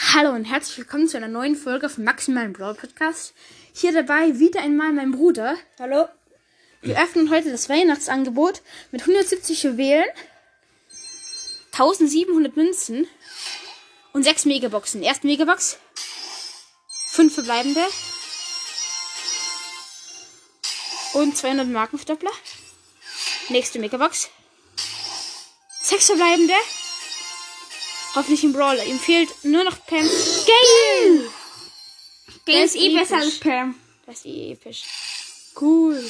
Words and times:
Hallo 0.00 0.30
und 0.30 0.44
herzlich 0.44 0.78
willkommen 0.78 1.08
zu 1.08 1.16
einer 1.16 1.26
neuen 1.26 1.56
Folge 1.56 1.88
vom 1.88 2.04
Maximalen 2.04 2.52
Brawl 2.52 2.74
Podcast. 2.74 3.34
Hier 3.72 3.92
dabei 3.92 4.38
wieder 4.38 4.62
einmal 4.62 4.92
mein 4.92 5.10
Bruder. 5.10 5.56
Hallo. 5.80 6.06
Wir 6.82 7.02
öffnen 7.02 7.30
heute 7.30 7.50
das 7.50 7.68
Weihnachtsangebot 7.68 8.62
mit 8.92 9.00
170 9.00 9.64
Juwelen, 9.64 10.04
1700 11.72 12.56
Münzen 12.56 13.08
und 14.12 14.22
6 14.22 14.44
Megaboxen. 14.44 15.02
Erste 15.02 15.26
Megabox, 15.26 15.78
5 17.08 17.34
verbleibende 17.34 17.82
und 21.14 21.36
200 21.36 21.66
Markenverdoppler. 21.66 22.30
Nächste 23.48 23.80
Megabox, 23.80 24.30
6 25.82 26.06
verbleibende. 26.06 26.54
Hoffentlich 28.18 28.42
ein 28.42 28.52
Brawler. 28.52 28.84
Ihm 28.84 28.98
fehlt 28.98 29.32
nur 29.44 29.62
noch 29.62 29.86
Pam. 29.86 30.00
Gale! 30.00 31.30
Der 32.48 32.64
ist 32.64 32.74
eh 32.74 32.92
besser 32.92 33.18
als 33.18 33.38
Pam. 33.38 33.76
Das 34.06 34.16
ist 34.16 34.26
eh 34.26 34.50
episch. 34.54 34.82
Cool. 35.60 36.04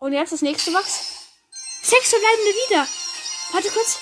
Und 0.00 0.12
jetzt 0.12 0.32
das 0.32 0.42
nächste 0.42 0.72
Box. 0.72 1.28
Sechs 1.82 2.10
verbleibende 2.10 2.50
wieder. 2.50 2.88
Warte 3.52 3.68
kurz. 3.70 4.00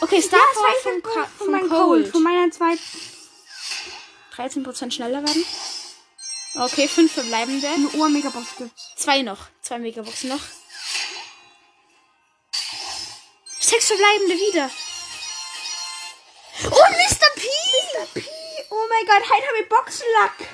Okay, 0.00 0.22
Star 0.22 0.38
Ja, 0.38 0.80
von, 0.80 1.02
von, 1.02 1.24
von 1.36 1.60
von. 1.60 1.68
Cold. 1.68 2.08
Von 2.08 2.22
meiner 2.22 2.48
zweiten. 2.52 2.80
13% 4.36 4.92
schneller 4.92 5.24
werden. 5.24 5.44
Okay, 6.54 6.86
fünf 6.86 7.10
verbleibende. 7.14 7.66
Eine 7.68 7.88
Ohr-Megabox 7.94 8.46
gibt's. 8.58 8.92
Zwei 8.94 9.22
noch. 9.22 9.48
Zwei 9.60 9.80
Megaboxen 9.80 10.28
noch. 10.28 10.42
Sechs 13.58 13.88
verbleibende 13.88 14.36
wieder. 14.36 14.70
Mein 18.90 19.06
Gott, 19.06 19.30
heute 19.30 19.46
haben 19.46 19.56
wir 19.56 19.68
Boxenlack. 19.68 20.48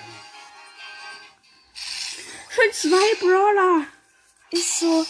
Schon 2.54 2.72
zwei 2.72 3.14
Brawler. 3.20 3.86
Ist 4.50 4.80
so. 4.80 5.06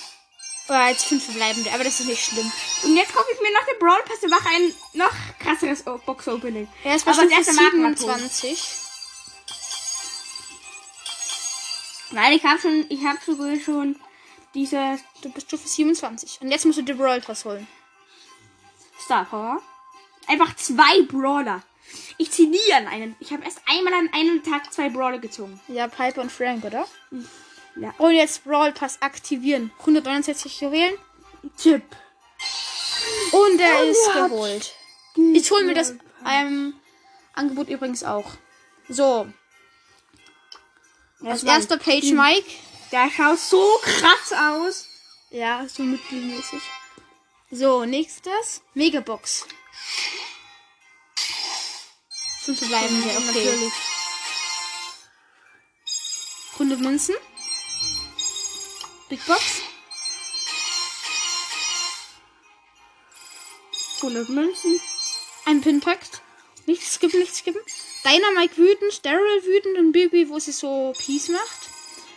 Oh, 0.69 0.88
jetzt 0.88 1.05
fünf 1.05 1.24
verbleibende, 1.24 1.70
aber 1.72 1.84
das 1.84 2.00
ist 2.00 2.06
nicht 2.06 2.24
schlimm. 2.24 2.50
Und 2.82 2.97
jetzt 2.97 3.14
gucke 3.14 3.30
ich 3.32 3.41
mir 3.41 3.52
nach 3.52 3.66
dem 3.66 3.78
Brawl 3.78 4.02
Pass 4.02 4.22
und 4.22 4.30
mache 4.30 4.48
ein 4.48 4.74
noch 4.94 5.12
krasseres 5.38 5.84
Box-Opening. 5.84 6.69
Bestimmt 6.82 7.30
das 7.30 7.30
erste 7.30 7.52
Markenmarkt 7.52 7.98
27. 8.00 8.64
Nein, 12.10 12.32
ich 12.32 12.44
habe 12.44 12.60
schon, 12.60 12.86
ich 12.88 13.04
habe 13.04 13.19
sogar 13.24 13.60
schon 13.60 14.00
diese 14.54 14.98
Du 15.22 15.30
bist 15.30 15.47
Stufe 15.47 15.69
27. 15.69 16.41
Und 16.41 16.50
jetzt 16.50 16.64
musst 16.64 16.78
du 16.78 16.82
die 16.82 16.94
Brawl 16.94 17.20
Pass 17.20 17.44
holen. 17.44 17.69
Star 19.00 19.24
Power. 19.24 19.62
Einfach 20.27 20.56
zwei 20.56 21.02
Brawler. 21.02 21.62
Ich 22.19 22.30
ziehe 22.30 22.48
nie 22.48 22.72
an 22.75 22.86
einen. 22.86 23.16
Ich 23.20 23.33
habe 23.33 23.44
erst 23.44 23.61
einmal 23.66 23.94
an 23.94 24.11
einem 24.12 24.42
Tag 24.42 24.72
zwei 24.72 24.89
Brawler 24.89 25.19
gezogen. 25.19 25.61
Ja, 25.69 25.89
Piper 25.89 26.22
und 26.22 26.33
Frank, 26.33 26.64
oder? 26.64 26.86
Ja. 27.77 27.94
Und 27.98 28.14
jetzt 28.14 28.44
Brawl 28.44 28.72
Pass 28.72 29.00
aktivieren. 29.03 29.70
169 29.80 30.61
Juwelen. 30.61 30.94
Tipp. 31.56 31.84
Und 33.33 33.61
er 33.61 33.83
Und 33.83 33.88
ist 33.91 34.12
geholt. 34.12 34.75
Ich 35.34 35.50
hole 35.50 35.64
mir 35.64 35.75
das 35.75 35.94
ähm, 36.28 36.75
Angebot 37.34 37.69
übrigens 37.69 38.05
auch. 38.05 38.33
So, 38.88 39.27
als 41.25 41.42
erster 41.42 41.78
Page 41.78 42.12
Mike. 42.12 42.47
Der 42.92 43.10
schaut 43.10 43.38
so 43.38 43.81
krass 43.83 44.33
aus. 44.33 44.86
Ja, 45.31 45.66
so 45.69 45.83
mittelmäßig. 45.83 46.62
So, 47.50 47.84
nächstes. 47.84 48.62
Megabox. 48.75 49.47
Fünf 52.47 52.61
verbleibende, 52.61 53.08
okay. 53.08 53.27
Natürlich. 53.27 53.72
100 56.53 56.78
Münzen. 56.78 57.16
Big 59.08 59.26
Box. 59.26 59.62
100 63.97 64.28
Münzen. 64.28 64.81
Ein 65.44 65.60
Pinpakt. 65.60 66.22
Nichts 66.66 66.94
skippen, 66.94 67.19
nichts 67.19 67.38
skippen. 67.38 67.60
Dynamite 68.04 68.56
wütend, 68.59 69.04
Daryl 69.04 69.43
wütend 69.43 69.78
und 69.78 69.91
Bibi, 69.91 70.28
wo 70.28 70.38
sie 70.38 70.53
so 70.53 70.93
Peace 71.04 71.28
macht. 71.31 71.69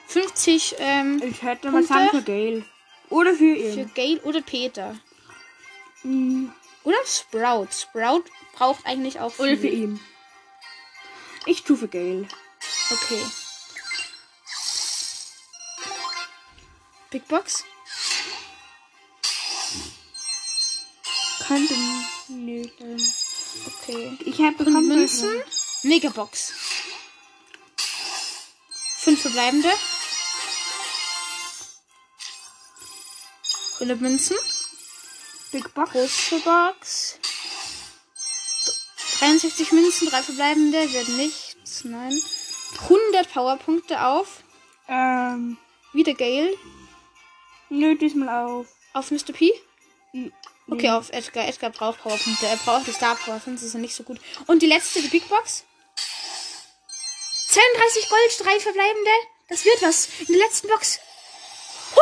50 0.09 0.76
ähm, 0.78 1.24
Ich 1.24 1.42
hätte 1.42 1.72
mal 1.72 1.82
sagen 1.82 2.09
für 2.12 2.22
Gale. 2.22 2.66
Oder 3.09 3.32
für 3.32 3.56
für 3.56 3.80
ihn. 3.80 3.92
Gale 3.96 4.22
oder 4.22 4.42
Peter. 4.42 4.96
Mhm. 6.03 6.53
Oder 6.84 7.03
Sprout. 7.08 7.70
Sprout 7.72 8.26
braucht 8.53 8.86
eigentlich 8.86 9.20
auch 9.20 9.34
Oder 9.40 9.56
für 9.56 9.58
viel. 9.58 9.74
ihn. 9.74 10.00
Ich 11.50 11.64
tue 11.64 11.76
für 11.76 11.88
Gale. 11.88 12.28
Okay. 12.92 13.26
Big 17.10 17.28
Box. 17.28 17.64
Könnte 21.48 21.74
nicht. 22.28 22.76
Okay. 23.66 24.16
Ich 24.26 24.40
habe 24.42 24.64
bekommen 24.64 24.90
Münzen. 24.90 25.42
Megabox. 25.82 26.54
Fünf 28.98 29.20
verbleibende. 29.20 29.72
100 33.80 34.00
Münzen. 34.00 34.38
Big 35.52 35.74
Box. 35.74 35.94
Große 35.94 36.40
Box. 36.42 37.20
63 39.19 39.72
Münzen, 39.74 40.09
drei 40.09 40.22
verbleibende, 40.24 40.94
wird 40.94 41.09
nichts, 41.09 41.84
nein. 41.84 42.18
100 42.84 43.34
Powerpunkte 43.34 44.02
auf. 44.02 44.44
Ähm. 44.88 45.57
Wieder 45.94 46.13
Gale. 46.13 46.53
Nö, 47.69 47.96
diesmal 47.96 48.46
auf. 48.46 48.68
Auf 48.94 49.12
Mr. 49.12 49.34
P. 49.34 49.52
Mhm. 50.13 50.31
Okay, 50.69 50.90
auf 50.90 51.09
Edgar. 51.09 51.47
Edgar 51.47 51.72
braucht 51.72 52.02
Powerpunkte. 52.02 52.46
Er 52.46 52.58
braucht 52.58 52.88
die 52.88 52.94
Star 52.94 53.16
Power, 53.16 53.41
sonst 53.44 53.63
ist 53.63 53.74
er 53.74 53.79
nicht 53.79 53.96
so 53.96 54.03
gut. 54.03 54.19
Und 54.47 54.62
die 54.62 54.68
letzte, 54.68 55.02
die 55.02 55.08
Big 55.08 55.28
Box. 55.28 55.63
32 57.50 58.09
Gold, 58.09 58.40
drei 58.44 58.59
verbleibende. 58.59 59.12
Das 59.50 59.66
wird 59.66 59.81
was. 59.81 60.08
In 60.19 60.34
der 60.34 60.46
letzten 60.46 60.68
Box. 60.68 61.00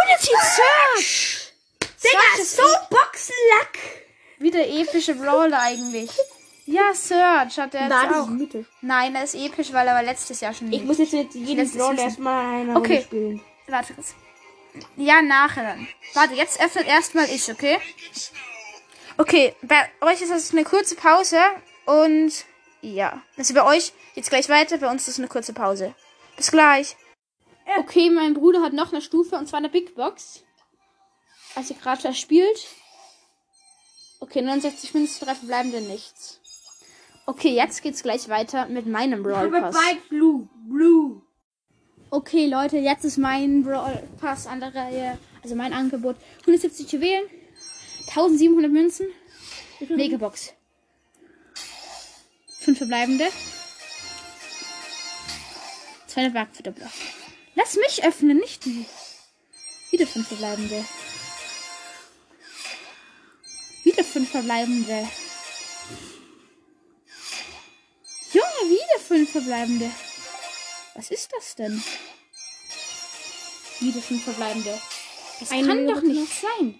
Jetzt 0.09 0.25
zieht 0.25 0.35
Search. 0.55 1.53
Digga, 2.03 2.43
so 2.43 2.63
Boxenlack. 2.89 3.77
wieder 4.39 4.67
epische 4.67 5.15
Brawler 5.15 5.59
eigentlich. 5.61 6.11
Ja, 6.69 6.93
Search 6.93 7.57
hat 7.59 7.73
er 7.75 7.81
jetzt 7.83 7.89
Nein, 7.89 8.09
das 8.09 8.17
auch. 8.17 8.23
ist 8.27 8.29
Mitte. 8.33 8.65
Nein, 8.81 9.15
er 9.15 9.23
ist 9.23 9.35
episch, 9.35 9.71
weil 9.71 9.87
er 9.87 9.95
war 9.95 10.03
letztes 10.03 10.41
Jahr 10.41 10.53
schon. 10.53 10.71
Ich 10.71 10.83
muss 10.83 10.97
jetzt 10.97 11.13
mit 11.13 11.33
jedem 11.33 11.69
Brawl 11.71 11.97
erstmal 11.97 12.45
eine 12.61 12.75
Okay. 12.75 12.93
Runde 12.95 13.01
spielen. 13.03 13.41
Warte 13.67 13.93
kurz. 13.93 14.13
Ja, 14.97 15.21
nachher 15.21 15.63
dann. 15.63 15.87
Warte, 16.13 16.33
jetzt 16.33 16.59
öffnet 16.61 16.85
erstmal 16.87 17.25
ich, 17.29 17.49
okay? 17.49 17.77
Okay, 19.17 19.55
bei 19.61 19.89
euch 20.01 20.21
ist 20.21 20.29
das 20.29 20.51
eine 20.51 20.65
kurze 20.65 20.95
Pause 20.95 21.39
und 21.85 22.31
ja. 22.81 23.21
Also 23.37 23.53
bei 23.53 23.63
euch 23.63 23.93
geht's 24.13 24.29
gleich 24.29 24.49
weiter, 24.49 24.77
bei 24.77 24.91
uns 24.91 25.03
ist 25.03 25.13
es 25.15 25.19
eine 25.19 25.29
kurze 25.29 25.53
Pause. 25.53 25.95
Bis 26.35 26.51
gleich. 26.51 26.97
Okay, 27.79 28.09
mein 28.09 28.33
Bruder 28.33 28.61
hat 28.61 28.73
noch 28.73 28.91
eine 28.91 29.01
Stufe 29.01 29.37
und 29.37 29.47
zwar 29.47 29.59
eine 29.59 29.69
Big 29.69 29.95
Box. 29.95 30.43
Als 31.55 31.69
ihr 31.69 31.77
gerade 31.77 32.13
spielt. 32.13 32.67
Okay, 34.19 34.41
69 34.41 34.93
Münzen, 34.93 35.25
drei 35.25 35.33
verbleibende 35.33 35.81
nichts. 35.81 36.39
Okay, 37.29 37.53
jetzt 37.53 37.83
geht's 37.83 38.03
gleich 38.03 38.29
weiter 38.29 38.67
mit 38.67 38.87
meinem 38.87 39.21
Brawl 39.21 39.51
Pass. 39.51 39.75
Blue. 40.07 40.47
Blue. 40.69 41.21
Okay, 42.09 42.47
Leute, 42.47 42.77
jetzt 42.77 43.03
ist 43.03 43.17
mein 43.17 43.63
Brawl 43.63 44.01
Pass 44.17 44.47
an 44.47 44.61
der 44.61 44.73
Reihe. 44.73 45.17
Also 45.43 45.53
mein 45.55 45.73
Angebot. 45.73 46.15
170 46.41 46.89
Juwelen, 46.89 47.25
1700 48.07 48.71
Münzen, 48.71 49.07
Megabox. 49.89 50.53
5 52.59 52.77
verbleibende. 52.77 53.25
200 56.07 56.33
Marktverdoppler. 56.33 56.89
Lass 57.55 57.75
mich 57.75 58.05
öffnen, 58.05 58.37
nicht 58.37 58.65
du. 58.65 58.85
Wieder 59.91 60.07
5 60.07 60.27
verbleibende. 60.29 60.85
Wieder 63.83 64.03
5 64.05 64.29
verbleibende. 64.29 65.09
5 69.07 69.31
verbleibende. 69.31 69.89
Was 70.95 71.11
ist 71.11 71.31
das 71.33 71.55
denn? 71.55 71.81
Wieder 73.79 74.01
fünf 74.01 74.23
verbleibende. 74.23 74.79
Das 75.39 75.51
Eine 75.51 75.67
kann 75.67 75.87
doch 75.87 76.01
nicht 76.01 76.33
sein. 76.33 76.79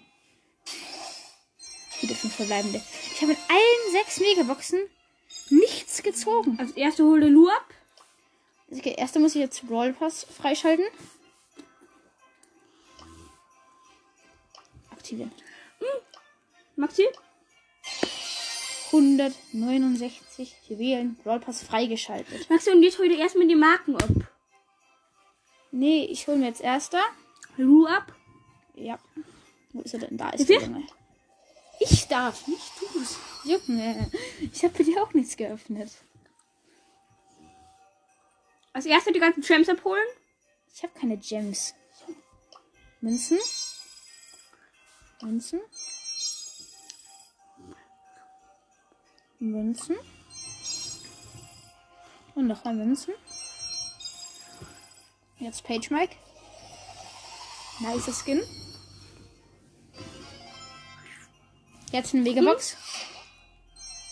Wieder 2.00 2.14
fünf 2.16 2.34
verbleibende. 2.34 2.82
Ich 3.14 3.22
habe 3.22 3.32
in 3.32 3.38
allen 3.48 3.92
sechs 3.92 4.18
Megaboxen 4.18 4.80
nichts 5.50 6.02
gezogen. 6.02 6.58
Als 6.58 6.72
erste 6.72 7.04
hol 7.04 7.20
den 7.20 7.32
Lu 7.32 7.48
ab. 7.48 7.74
Okay, 8.70 8.94
erst 8.98 9.16
muss 9.16 9.34
ich 9.36 9.40
jetzt 9.40 9.66
Brawl 9.66 9.92
Pass 9.92 10.24
freischalten. 10.24 10.86
Aktivieren. 14.90 15.32
Maxi? 16.76 17.06
169 18.92 20.56
Juwelen 20.68 21.16
Brawl 21.16 21.40
Pass 21.40 21.62
freigeschaltet. 21.62 22.48
Maxi, 22.48 22.70
und 22.70 22.82
jetzt 22.82 22.98
hol 22.98 23.08
dir 23.08 23.18
erstmal 23.18 23.46
die 23.46 23.54
Marken 23.54 23.96
ab. 23.96 24.08
Nee, 25.70 26.04
ich 26.04 26.26
hole 26.26 26.38
mir 26.38 26.46
jetzt 26.46 26.62
erster. 26.62 27.02
Lu 27.56 27.86
ab. 27.86 28.14
Ja. 28.74 28.98
Wo 29.72 29.82
ist 29.82 29.94
er 29.94 30.00
denn? 30.00 30.16
Da 30.16 30.30
ist 30.30 30.48
der 30.48 30.60
er? 30.60 30.66
Junge. 30.66 30.86
Ich 31.80 32.08
darf, 32.08 32.46
nicht 32.48 32.72
du's. 32.80 33.18
Junge, 33.44 34.10
ich 34.52 34.64
habe 34.64 34.74
für 34.74 34.84
dich 34.84 34.98
auch 34.98 35.12
nichts 35.14 35.36
geöffnet. 35.36 35.90
Als 38.72 38.86
erstes 38.86 39.12
die 39.12 39.20
ganzen 39.20 39.42
Gems 39.42 39.68
abholen. 39.68 40.06
Ich 40.74 40.82
habe 40.82 40.98
keine 40.98 41.16
Gems. 41.16 41.74
Münzen. 43.00 43.38
Münzen. 45.22 45.60
Münzen. 49.38 49.96
Und 52.34 52.46
nochmal 52.46 52.74
Münzen. 52.74 53.14
Jetzt 55.38 55.64
Page 55.64 55.90
Mike. 55.90 56.16
Nice 57.80 58.22
Skin. 58.22 58.42
Jetzt 61.92 62.14
eine 62.14 62.22
Megabox. 62.22 62.76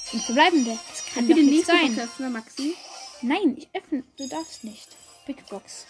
Fünf 0.05 0.25
verbleibende. 0.25 0.78
Das 0.88 1.06
kann 1.06 1.28
doch 1.28 1.37
nicht 1.37 1.67
sein. 1.67 1.94
Box 1.94 1.99
öffnen, 1.99 2.32
Maxi. 2.32 2.75
Nein, 3.23 3.56
ich 3.58 3.69
öffne. 3.75 4.05
Du 4.17 4.28
darfst 4.28 4.64
nicht. 4.64 4.88
Big 5.26 5.44
Box. 5.49 5.87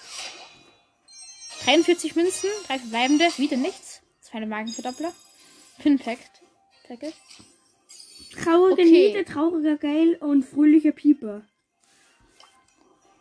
43 1.65 2.15
Münzen, 2.17 2.49
drei 2.67 2.79
verbleibende, 2.79 3.25
wieder 3.37 3.56
nichts. 3.56 4.00
Zwei 4.21 4.44
Magenverdoppler. 4.44 5.12
Pinpacked. 5.79 6.43
Packet. 6.87 7.15
Traurige 8.43 8.83
Okay. 8.83 9.15
Niete, 9.15 9.25
trauriger 9.25 9.77
Geil 9.77 10.17
und 10.21 10.43
fröhlicher 10.44 10.93
Pieper. 10.93 11.43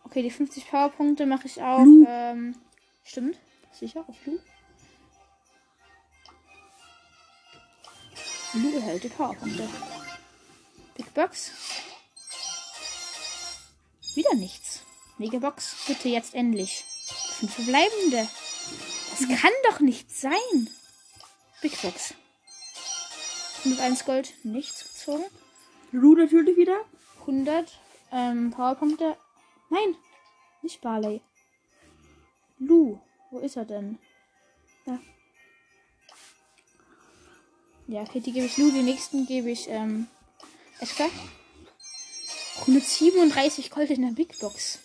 Okay, 0.04 0.22
die 0.22 0.32
50 0.32 0.70
Powerpunkte 0.70 1.26
mache 1.26 1.48
ich 1.48 1.62
auf. 1.62 1.88
Ähm, 2.08 2.56
stimmt. 3.04 3.38
Sicher, 3.72 4.06
auf 4.08 4.16
Lu. 4.26 4.40
Lu 8.54 8.76
erhält 8.76 9.04
die 9.04 9.10
Powerpunkte. 9.10 9.68
Big 10.96 11.14
Box. 11.14 11.52
Wieder 14.16 14.34
nichts. 14.36 14.82
Megabox, 15.18 15.76
bitte 15.88 16.08
jetzt 16.10 16.34
endlich. 16.34 16.86
Fünf 17.40 17.54
verbleibende. 17.54 18.28
Das 19.12 19.28
kann 19.42 19.52
doch 19.70 19.80
nicht 19.82 20.10
sein. 20.16 20.70
Big 21.62 21.82
Box. 21.82 22.14
101 23.66 24.06
Gold, 24.06 24.34
nichts 24.44 24.84
gezogen. 24.84 25.24
Lu 25.92 26.16
natürlich 26.16 26.56
wieder. 26.56 26.78
100 27.22 27.80
ähm, 28.12 28.52
Powerpunkte. 28.52 29.18
Nein, 29.70 29.96
nicht 30.62 30.82
Barley. 30.82 31.22
Lu, 32.60 33.00
wo 33.32 33.40
ist 33.40 33.58
er 33.58 33.66
denn? 33.66 33.98
Da. 34.86 35.00
Ja, 37.88 38.02
okay, 38.02 38.20
die 38.20 38.32
gebe 38.32 38.46
ich 38.46 38.58
Lu, 38.58 38.72
die 38.72 38.84
nächsten 38.84 39.26
gebe 39.26 39.50
ich 39.50 39.68
ähm, 39.70 40.08
Edgar. 40.80 41.10
137 42.62 43.72
Gold 43.72 43.90
in 43.90 44.04
der 44.04 44.12
Big 44.12 44.40
Box. 44.40 44.80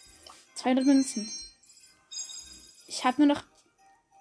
200 0.55 0.87
Münzen. 0.87 1.31
Ich 2.87 3.05
habe 3.05 3.25
nur 3.25 3.35
noch 3.35 3.44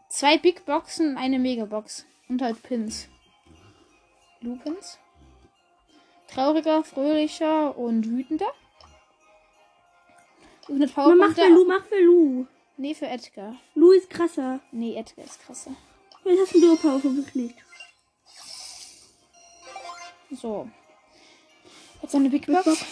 zwei 0.10 0.38
Big 0.38 0.66
Boxen 0.66 1.12
und 1.12 1.18
eine 1.18 1.40
Megabox. 1.40 2.06
Und 2.28 2.42
halt 2.42 2.62
Pins. 2.62 3.08
Lu-Pins. 4.41 4.97
Trauriger, 6.27 6.83
fröhlicher 6.83 7.77
und 7.77 8.07
wütender. 8.09 8.51
100 10.68 10.95
Man 10.95 11.18
macht 11.18 11.36
Powerpunkte. 11.36 11.41
für 11.41 11.50
Lu, 11.50 11.65
mach 11.65 11.86
für 11.86 12.00
Lu. 12.00 12.45
Nee, 12.77 12.94
für 12.94 13.07
Edgar. 13.07 13.56
Lu 13.75 13.91
ist 13.91 14.09
krasser. 14.09 14.59
Nee, 14.71 14.95
Edgar 14.95 15.25
ist 15.25 15.41
krasser. 15.41 15.71
Jetzt 16.24 16.41
hast 16.41 16.56
du 16.56 16.62
Duo 16.62 16.75
Power 16.75 17.03
wirklich. 17.03 17.56
So. 20.31 20.69
Jetzt 22.01 22.15
eine 22.15 22.30
Big 22.30 22.45
Big 22.45 22.56
Box. 22.56 22.65
Box. 22.65 22.86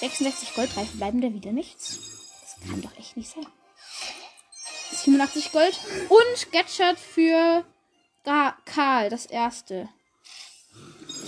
66 0.00 0.54
Gold, 0.54 0.74
drei 0.74 0.84
verbleibende, 0.84 1.34
wieder 1.34 1.50
nichts. 1.50 1.98
Das 2.40 2.70
kann 2.70 2.80
doch 2.80 2.96
echt 2.96 3.16
nicht 3.16 3.30
sein. 3.30 3.46
87 4.92 5.52
Gold 5.52 5.78
und 6.08 6.52
Gadget 6.52 6.98
für 6.98 7.64
Karl, 8.24 9.10
das 9.10 9.26
erste. 9.26 9.88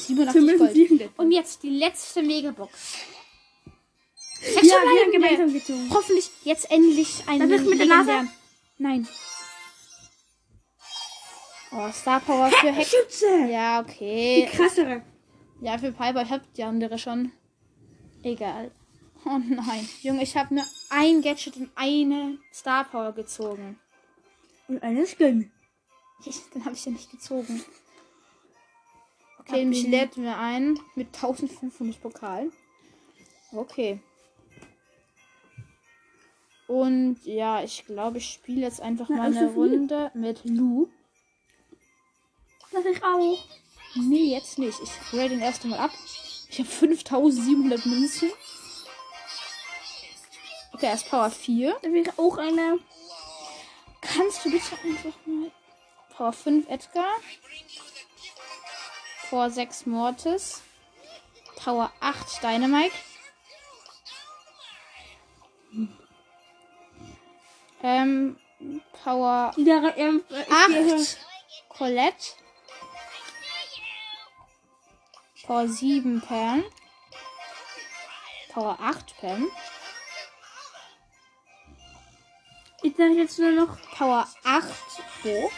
87 0.06 0.32
Zumindest 0.40 0.58
Gold. 0.58 0.72
sieben 0.74 0.98
Gadgets. 0.98 1.18
Und 1.18 1.32
jetzt 1.32 1.62
die 1.62 1.70
letzte 1.70 2.22
Megabox. 2.22 2.72
Sechs 4.40 4.54
Ja, 4.54 4.62
wir 4.62 4.74
haben 4.74 4.88
verbleibende. 5.10 5.12
gemeinsam 5.18 5.52
gezogen. 5.52 5.90
Hoffentlich 5.92 6.30
jetzt 6.44 6.70
endlich 6.70 7.22
ein 7.26 7.50
ich 7.50 7.60
mit 7.62 7.78
der 7.78 7.86
Nase? 7.86 8.28
Nein. 8.78 9.06
Oh, 11.72 11.90
Star 11.92 12.20
Power 12.20 12.50
für 12.50 12.72
Hex. 12.72 12.90
Schütze. 12.90 13.26
Ja, 13.50 13.82
Die 13.82 13.90
okay. 13.90 14.48
krassere. 14.52 15.02
Ja, 15.60 15.78
für 15.78 15.92
Piper, 15.92 16.22
ich 16.22 16.30
hab 16.30 16.52
die 16.54 16.64
andere 16.64 16.98
schon. 16.98 17.32
Egal. 18.22 18.70
Oh 19.26 19.38
nein. 19.38 19.86
Junge, 20.02 20.22
ich 20.22 20.34
habe 20.36 20.54
nur 20.54 20.64
ein 20.88 21.20
Gadget 21.22 21.56
und 21.56 21.70
eine 21.76 22.38
Star 22.52 22.84
Power 22.84 23.12
gezogen. 23.12 23.78
Und 24.66 24.82
eine 24.82 25.06
Skin. 25.06 25.52
Ich, 26.24 26.40
den 26.54 26.64
habe 26.64 26.74
ich 26.74 26.84
ja 26.86 26.92
nicht 26.92 27.10
gezogen. 27.10 27.62
Okay, 29.50 29.64
mich 29.64 29.86
lädt 29.86 30.16
mir 30.16 30.36
ein 30.36 30.78
mit 30.94 31.08
1500 31.08 32.00
Pokalen. 32.00 32.52
Okay. 33.52 34.00
Und 36.68 37.18
ja, 37.24 37.64
ich 37.64 37.84
glaube, 37.84 38.18
ich 38.18 38.30
spiele 38.30 38.60
jetzt 38.60 38.80
einfach 38.80 39.08
Na, 39.08 39.16
mal 39.16 39.36
eine. 39.36 39.50
Runde 39.52 40.12
mit 40.14 40.44
Lu. 40.44 40.88
Das 42.70 42.84
ich 42.84 43.02
auch. 43.02 43.38
Nee, 43.96 44.32
jetzt 44.32 44.56
nicht. 44.58 44.78
Ich 44.80 45.10
grade 45.10 45.30
den 45.30 45.40
erst 45.40 45.64
mal 45.64 45.80
ab. 45.80 45.90
Ich 46.48 46.60
habe 46.60 46.68
5700 46.68 47.86
Münzen. 47.86 48.30
Okay, 50.72 50.86
er 50.86 50.94
ist 50.94 51.10
Power 51.10 51.30
4. 51.30 51.76
Da 51.82 51.92
wäre 51.92 52.12
auch 52.16 52.38
eine. 52.38 52.78
Kannst 54.00 54.44
du 54.44 54.50
bitte 54.52 54.76
einfach 54.84 55.18
mal. 55.26 55.50
Power 56.10 56.32
5 56.32 56.68
Edgar. 56.68 57.16
Power 59.30 59.48
6 59.50 59.86
Mortis. 59.86 60.60
Power 61.56 61.92
8 62.00 62.42
Dynamite. 62.42 62.94
Ähm, 67.82 68.38
Power 69.04 69.52
Der, 69.56 69.96
ähm, 69.96 70.22
ich 70.28 70.36
gehe- 70.46 70.94
8 70.96 71.18
Colette. 71.68 72.26
Power 75.46 75.68
7 75.68 76.20
Pam. 76.20 76.64
Power 78.52 78.76
8 78.80 79.16
Pam. 79.20 79.48
Ich 82.82 82.96
sage 82.96 83.12
jetzt 83.14 83.38
nur 83.38 83.52
noch. 83.52 83.80
Power 83.96 84.28
8 84.44 85.02
Bo. 85.22 85.50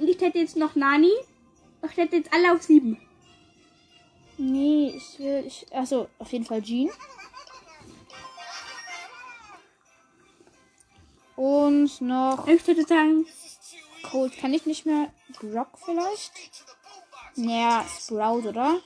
Ich 0.00 0.20
hätte 0.20 0.38
jetzt 0.38 0.56
noch 0.56 0.74
Nani. 0.74 1.12
Ich 1.88 1.96
hätte 1.96 2.16
jetzt 2.16 2.32
alle 2.32 2.52
auf 2.52 2.62
sieben. 2.62 2.98
Nee, 4.38 4.94
ich 4.96 5.18
will. 5.18 5.44
Ich, 5.46 5.66
achso, 5.72 6.08
auf 6.18 6.32
jeden 6.32 6.44
Fall 6.44 6.62
Jean. 6.62 6.90
Und 11.36 12.00
noch 12.00 12.46
Ich 12.48 12.66
würde 12.66 12.82
sagen, 12.84 13.26
Cold 14.02 14.36
kann 14.36 14.52
ich 14.52 14.66
nicht 14.66 14.86
mehr. 14.86 15.12
Brock 15.40 15.78
vielleicht? 15.84 16.32
Naja, 17.36 17.84
Sprout, 17.88 18.48
oder? 18.48 18.80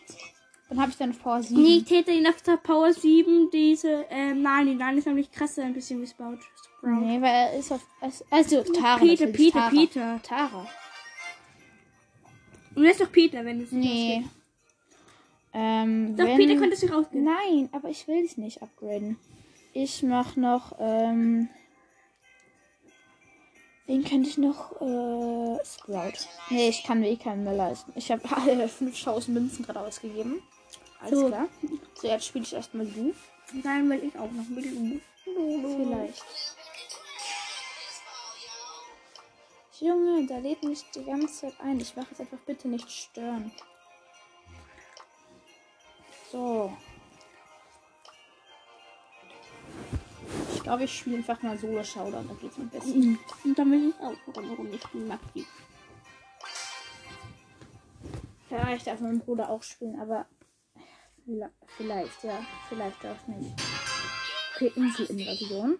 Dann 0.68 0.80
habe 0.80 0.90
ich 0.90 0.96
dann 0.96 1.16
Power 1.16 1.42
7. 1.42 1.62
nee, 1.62 1.82
ich 1.84 1.90
hätte 1.90 2.10
ihn 2.10 2.26
auf 2.26 2.40
der 2.42 2.56
Power 2.56 2.92
7 2.92 3.50
diese, 3.52 4.06
ähm, 4.10 4.42
Nani. 4.42 4.74
Nani 4.74 4.98
ist 4.98 5.06
nämlich 5.06 5.30
krasser, 5.30 5.62
ein 5.62 5.74
bisschen 5.74 6.00
wie 6.00 6.06
Sprout. 6.06 6.38
Sprout. 6.78 6.90
Nee, 6.90 7.20
weil 7.20 7.30
er 7.30 7.58
ist 7.58 7.72
auf. 7.72 7.80
Also, 8.30 8.62
Tara. 8.62 8.98
Peter, 8.98 9.26
Peter, 9.26 9.58
Tara. 9.58 9.70
Peter. 9.70 10.20
Tara. 10.22 10.66
Und 12.74 12.84
jetzt 12.84 13.00
noch 13.00 13.12
Peter, 13.12 13.44
wenn 13.44 13.60
es 13.62 13.70
Nee. 13.72 14.16
losgeht. 14.16 14.30
Ähm, 15.56 16.16
Doch, 16.16 16.24
wenn, 16.24 16.36
Peter 16.36 16.56
könntest 16.56 16.82
du 16.82 16.86
rausgehen. 16.92 17.24
Nein, 17.24 17.68
aber 17.72 17.88
ich 17.88 18.08
will 18.08 18.24
es 18.24 18.36
nicht 18.36 18.60
upgraden. 18.62 19.16
Ich 19.72 20.02
mach 20.02 20.36
noch, 20.36 20.72
ähm. 20.80 21.48
Wen 23.86 24.02
könnte 24.02 24.30
ich 24.30 24.38
noch? 24.38 24.80
Äh, 24.80 25.58
Sprout. 25.64 26.26
Nee, 26.50 26.70
ich 26.70 26.82
kann 26.84 27.00
mir 27.00 27.10
eh 27.10 27.16
keinen 27.16 27.44
mehr 27.44 27.52
leisten. 27.54 27.92
Ich 27.96 28.10
habe 28.10 28.22
alle 28.36 28.66
5000 28.68 29.34
Münzen 29.34 29.64
gerade 29.64 29.80
ausgegeben. 29.80 30.42
Alles 31.00 31.20
So. 31.20 31.26
klar. 31.28 31.48
So, 31.94 32.08
jetzt 32.08 32.26
spiele 32.26 32.44
ich 32.44 32.52
erstmal 32.54 32.86
Lu. 32.86 33.12
Dann 33.62 33.88
will 33.90 34.02
ich 34.04 34.18
auch 34.18 34.30
noch 34.32 34.48
mit 34.48 34.64
Lu. 34.64 34.98
Vielleicht. 35.24 36.24
Junge, 39.84 40.26
da 40.26 40.38
lädt 40.38 40.62
mich 40.62 40.82
die 40.94 41.04
ganze 41.04 41.42
Zeit 41.42 41.60
ein. 41.60 41.78
Ich 41.78 41.94
mache 41.94 42.06
jetzt 42.10 42.20
einfach 42.20 42.38
bitte 42.46 42.68
nicht 42.68 42.90
stören. 42.90 43.52
So. 46.32 46.74
Ich 50.54 50.62
glaube, 50.62 50.84
ich 50.84 50.98
spiele 50.98 51.18
einfach 51.18 51.42
mal 51.42 51.58
Solo 51.58 51.84
Showdown. 51.84 52.26
Da 52.28 52.34
geht's 52.34 52.56
mir 52.56 52.64
besser. 52.64 52.94
Mhm. 52.94 53.18
Und 53.44 53.58
dann 53.58 53.70
will 53.70 53.90
ich 53.90 53.94
auch 54.00 54.38
eine 54.38 54.52
Runde 54.54 54.78
spielen, 54.78 55.08
Maxi. 55.08 55.46
Ja, 58.48 58.72
ich 58.74 58.84
darf 58.84 59.00
mit 59.00 59.10
meinem 59.10 59.20
Bruder 59.20 59.50
auch 59.50 59.62
spielen, 59.62 60.00
aber 60.00 60.26
Vielleicht, 61.76 62.24
ja. 62.24 62.38
Vielleicht 62.68 63.04
auch 63.06 63.26
nicht. 63.26 63.52
Okay, 64.54 64.72
Inselinvasion. 64.76 65.78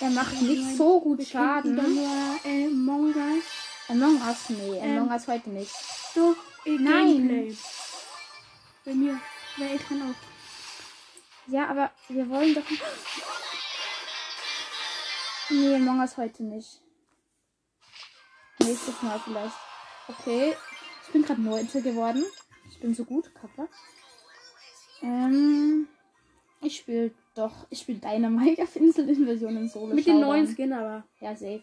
Er 0.00 0.10
macht 0.10 0.40
nicht 0.42 0.76
so 0.76 1.00
gut 1.00 1.26
Schaden. 1.26 1.74
nur 1.74 2.38
äh, 2.44 2.68
Mongas. 2.68 3.44
Among 3.88 4.20
Us, 4.20 4.50
nee. 4.50 4.78
Ähm. 4.78 4.98
Among 4.98 5.12
Us 5.12 5.26
heute 5.28 5.50
nicht. 5.50 5.72
Doch, 6.14 6.36
äh, 6.64 6.70
Nein. 6.78 7.06
Gameplay. 7.28 7.56
Bei 8.84 8.94
mir. 8.94 9.20
Weil 9.56 9.76
ich 9.76 9.88
kann 9.88 10.02
auch. 10.02 11.50
Ja, 11.52 11.68
aber 11.68 11.90
wir 12.08 12.28
wollen 12.28 12.54
doch. 12.54 12.62
Nee, 15.50 15.74
Among 15.76 16.00
Us 16.00 16.16
heute 16.16 16.42
nicht. 16.42 16.80
Nächstes 18.58 19.00
Mal 19.02 19.20
vielleicht. 19.24 19.54
Okay. 20.08 20.56
Ich 21.06 21.12
bin 21.12 21.22
gerade 21.22 21.40
Neunte 21.40 21.82
geworden. 21.82 22.24
Ich 22.68 22.80
bin 22.80 22.94
so 22.94 23.04
gut, 23.04 23.32
Kappa. 23.34 23.68
Ähm. 25.02 25.88
Ich 26.62 26.78
spiele 26.78 27.12
doch. 27.34 27.66
Ich 27.70 27.80
spiele 27.80 27.98
Dynamite 27.98 28.62
auf 28.64 28.76
Inselinvasion 28.76 29.56
in 29.56 29.68
Solo. 29.68 29.94
Mit 29.94 30.06
den 30.06 30.14
Showdown. 30.14 30.28
neuen 30.28 30.46
Skin 30.46 30.72
aber. 30.72 31.04
Ja, 31.20 31.34
safe. 31.34 31.62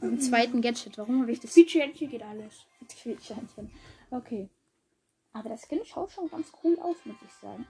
Im 0.00 0.20
zweiten 0.20 0.60
Gadget. 0.60 0.98
Warum 0.98 1.22
habe 1.22 1.32
ich 1.32 1.40
das 1.40 1.52
Feature 1.52 1.88
geht 1.88 2.22
alles. 2.22 2.64
Quietscheinchen? 3.02 3.70
Okay. 4.10 4.48
Aber 5.32 5.48
das 5.48 5.62
Skin 5.68 5.84
schaut 5.84 6.12
schon 6.12 6.30
ganz 6.30 6.52
cool 6.62 6.78
aus, 6.78 6.96
muss 7.04 7.16
ich 7.24 7.32
sagen. 7.32 7.66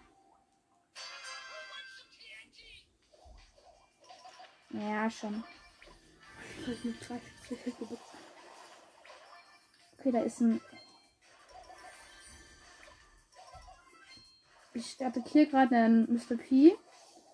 Ja, 4.71 5.09
schon. 5.11 5.43
Okay, 9.99 10.13
da 10.13 10.21
ist 10.21 10.41
ein. 10.41 10.61
Ich 14.77 15.03
attackiere 15.03 15.47
gerade 15.47 15.75
einen 15.75 16.13
Mr. 16.13 16.37
P. 16.37 16.77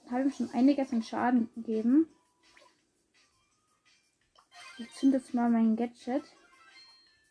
Habe 0.08 0.22
ihm 0.22 0.30
schon 0.30 0.50
einiges 0.52 0.92
an 0.92 1.02
Schaden 1.02 1.50
gegeben. 1.56 2.06
Ich 4.78 4.92
zünde 4.94 5.18
jetzt 5.18 5.34
mal 5.34 5.50
mein 5.50 5.75
Gadget. 5.75 6.22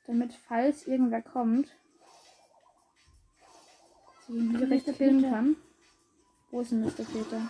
Damit, 0.07 0.33
falls 0.33 0.85
irgendwer 0.85 1.21
kommt, 1.21 1.69
sie 4.27 4.33
ihn 4.33 4.57
direkt 4.57 4.97
killen 4.97 5.21
kann. 5.21 5.55
Wo 6.49 6.59
ist 6.59 6.73
denn 6.73 6.81
Mr. 6.81 7.05
Peter? 7.05 7.49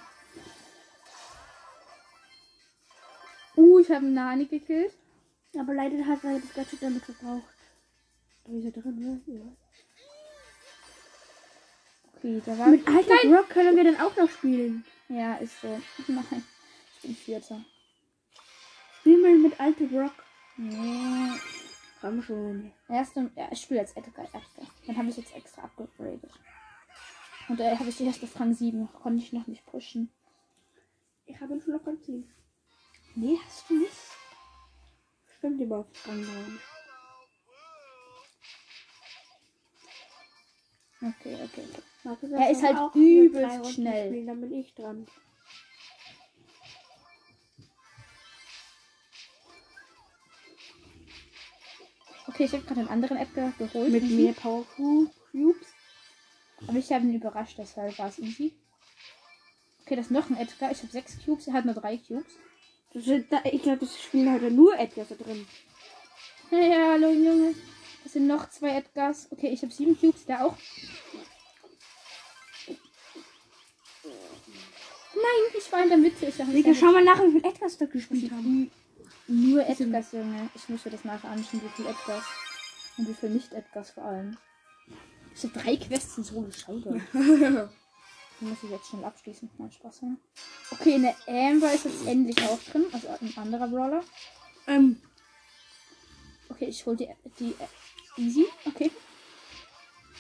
Uh, 3.58 3.80
ich 3.80 3.88
habe 3.88 4.06
einen 4.06 4.14
Nani 4.14 4.46
gekillt. 4.46 4.94
Aber 5.58 5.74
leider 5.74 6.06
hat 6.06 6.24
er 6.24 6.40
das 6.40 6.54
Gadget 6.54 6.84
damit 6.84 7.04
verbraucht. 7.04 7.56
Da 8.44 8.54
ist 8.54 8.66
er 8.66 8.72
drin, 8.72 9.00
ne? 9.00 9.22
Ja. 9.26 9.61
Da 12.24 12.58
war. 12.58 12.68
Mit 12.68 12.88
alter 12.88 13.28
Brock 13.28 13.50
können 13.50 13.76
wir 13.76 13.84
dann 13.84 14.00
auch 14.00 14.16
noch 14.16 14.30
spielen. 14.30 14.86
Ja, 15.10 15.36
ist 15.36 15.60
so. 15.60 15.68
Nein, 16.08 16.44
ich 16.96 17.02
bin 17.02 17.16
Vierter. 17.16 17.66
Spielen 19.00 19.24
wir 19.24 19.50
mit 19.50 19.60
alter 19.60 19.86
Brock. 19.86 20.14
Nee. 20.58 21.32
Komm 22.00 22.22
schon. 22.22 22.72
Erste, 22.88 23.32
ja, 23.36 23.50
ich 23.52 23.62
spiele 23.62 23.80
jetzt 23.80 23.98
Edgar. 23.98 24.26
Edgar. 24.26 24.68
Dann 24.86 24.98
habe 24.98 25.10
ich 25.10 25.18
jetzt 25.18 25.36
extra 25.36 25.64
abgegradet. 25.64 26.32
Und 27.50 27.60
da 27.60 27.78
habe 27.78 27.90
ich 27.90 27.98
die 27.98 28.06
erste 28.06 28.28
Rang 28.40 28.54
7. 28.54 28.88
Konnte 28.94 29.24
ich 29.24 29.34
noch 29.34 29.48
nicht 29.48 29.66
pushen. 29.66 30.12
Ich 31.26 31.40
habe 31.42 31.60
schon 31.60 31.74
auf 31.74 31.88
Rang 31.88 32.02
10. 32.02 32.32
Nee, 33.16 33.40
hast 33.44 33.68
du 33.70 33.80
nicht? 33.80 33.92
Stimmt 35.38 35.60
immer 35.60 35.78
auf 35.78 35.88
Rang 36.08 36.22
9. 36.22 36.60
Okay, 41.04 41.34
okay. 41.44 41.66
okay. 41.68 41.91
Markus, 42.04 42.32
Er 42.32 42.52
ist 42.52 42.64
halt 42.64 42.96
übelst 42.96 43.74
schnell. 43.74 44.10
Spielen, 44.10 44.28
dann 44.28 44.42
bin 44.42 44.54
ich 44.54 44.74
dran. 44.74 45.08
Okay, 52.28 52.46
ich 52.46 52.54
habe 52.54 52.64
gerade 52.64 52.80
einen 52.80 52.90
anderen 52.90 53.18
Edgar 53.18 53.52
geholt. 53.58 53.92
Mit 53.92 54.10
mehr 54.10 54.34
Power 54.34 54.66
Cubes. 54.76 55.68
Aber 56.68 56.78
ich 56.78 56.92
habe 56.92 57.06
ihn 57.06 57.16
überrascht, 57.16 57.58
deshalb 57.58 57.98
war 58.00 58.08
es 58.08 58.20
easy. 58.20 58.54
Okay, 59.86 59.96
das 59.96 60.06
ist 60.06 60.12
noch 60.12 60.30
ein 60.30 60.38
Edgar. 60.38 60.72
Ich 60.72 60.80
habe 60.80 60.92
sechs 60.92 61.18
Cubes, 61.24 61.48
er 61.48 61.54
hat 61.54 61.66
nur 61.66 61.74
drei 61.74 61.98
Cubes. 61.98 62.34
Da, 63.30 63.42
ich 63.46 63.62
glaube, 63.64 63.80
das 63.80 64.02
spielen 64.02 64.34
heute 64.34 64.52
nur 64.52 64.78
Edgar 64.78 65.06
da 65.06 65.16
drin. 65.16 65.46
Ja, 66.52 66.92
hallo 66.92 67.10
Junge. 67.12 67.56
Das 68.04 68.14
sind 68.14 68.28
noch 68.28 68.50
zwei 68.50 68.78
Edgars. 68.78 69.28
Okay, 69.32 69.50
ich 69.50 69.62
habe 69.62 69.72
sieben 69.72 70.00
Cubes, 70.00 70.26
der 70.26 70.46
auch. 70.46 70.58
Nein, 75.14 75.58
ich 75.58 75.72
war 75.72 75.84
in 75.84 75.90
der 75.90 75.98
Mitte. 75.98 76.26
Ich 76.26 76.38
dachte, 76.38 76.52
Digga, 76.52 76.74
schau 76.74 76.92
mal 76.92 77.04
nach, 77.04 77.22
wie 77.22 77.32
viel 77.32 77.46
Edgars 77.46 77.78
da 77.78 77.86
gespielt 77.86 78.32
haben. 78.32 78.72
Nur 79.28 79.66
Edgars, 79.66 80.12
Junge. 80.12 80.50
Ich 80.56 80.70
muss 80.70 80.86
mir 80.86 80.92
das 80.92 81.04
nachher 81.06 81.30
anschauen, 81.30 81.62
wie 81.64 81.70
viel 81.82 81.86
Edgars. 81.86 82.24
Und 82.98 83.08
wie 83.08 83.14
viel 83.14 83.30
nicht 83.30 83.52
Edgars 83.54 83.92
vor 83.92 84.04
allem. 84.06 84.38
Ich 85.36 85.44
habe 85.44 85.60
drei 85.60 85.78
Quests 85.78 86.18
in 86.18 86.24
Solo 86.24 86.52
Showdown. 86.52 87.02
Die 87.14 88.46
muss 88.46 88.64
ich 88.64 88.70
jetzt 88.70 88.88
schnell 88.90 89.06
abschließen. 89.06 89.50
Mal 89.58 89.72
Spaß 89.72 90.02
haben. 90.02 90.20
Okay, 90.72 90.96
eine 90.96 91.16
Amber 91.28 91.74
ist 91.74 91.86
jetzt 91.86 92.06
endlich 92.06 92.42
auch 92.44 92.60
drin. 92.64 92.86
Also 92.92 93.08
ein 93.10 93.34
anderer 93.38 93.68
Brawler. 93.68 94.04
ähm, 94.68 94.98
Okay, 96.50 96.66
ich 96.66 96.86
hol 96.86 96.98
die, 96.98 97.08
die 97.40 97.56
Easy. 98.18 98.46
Okay. 98.66 98.92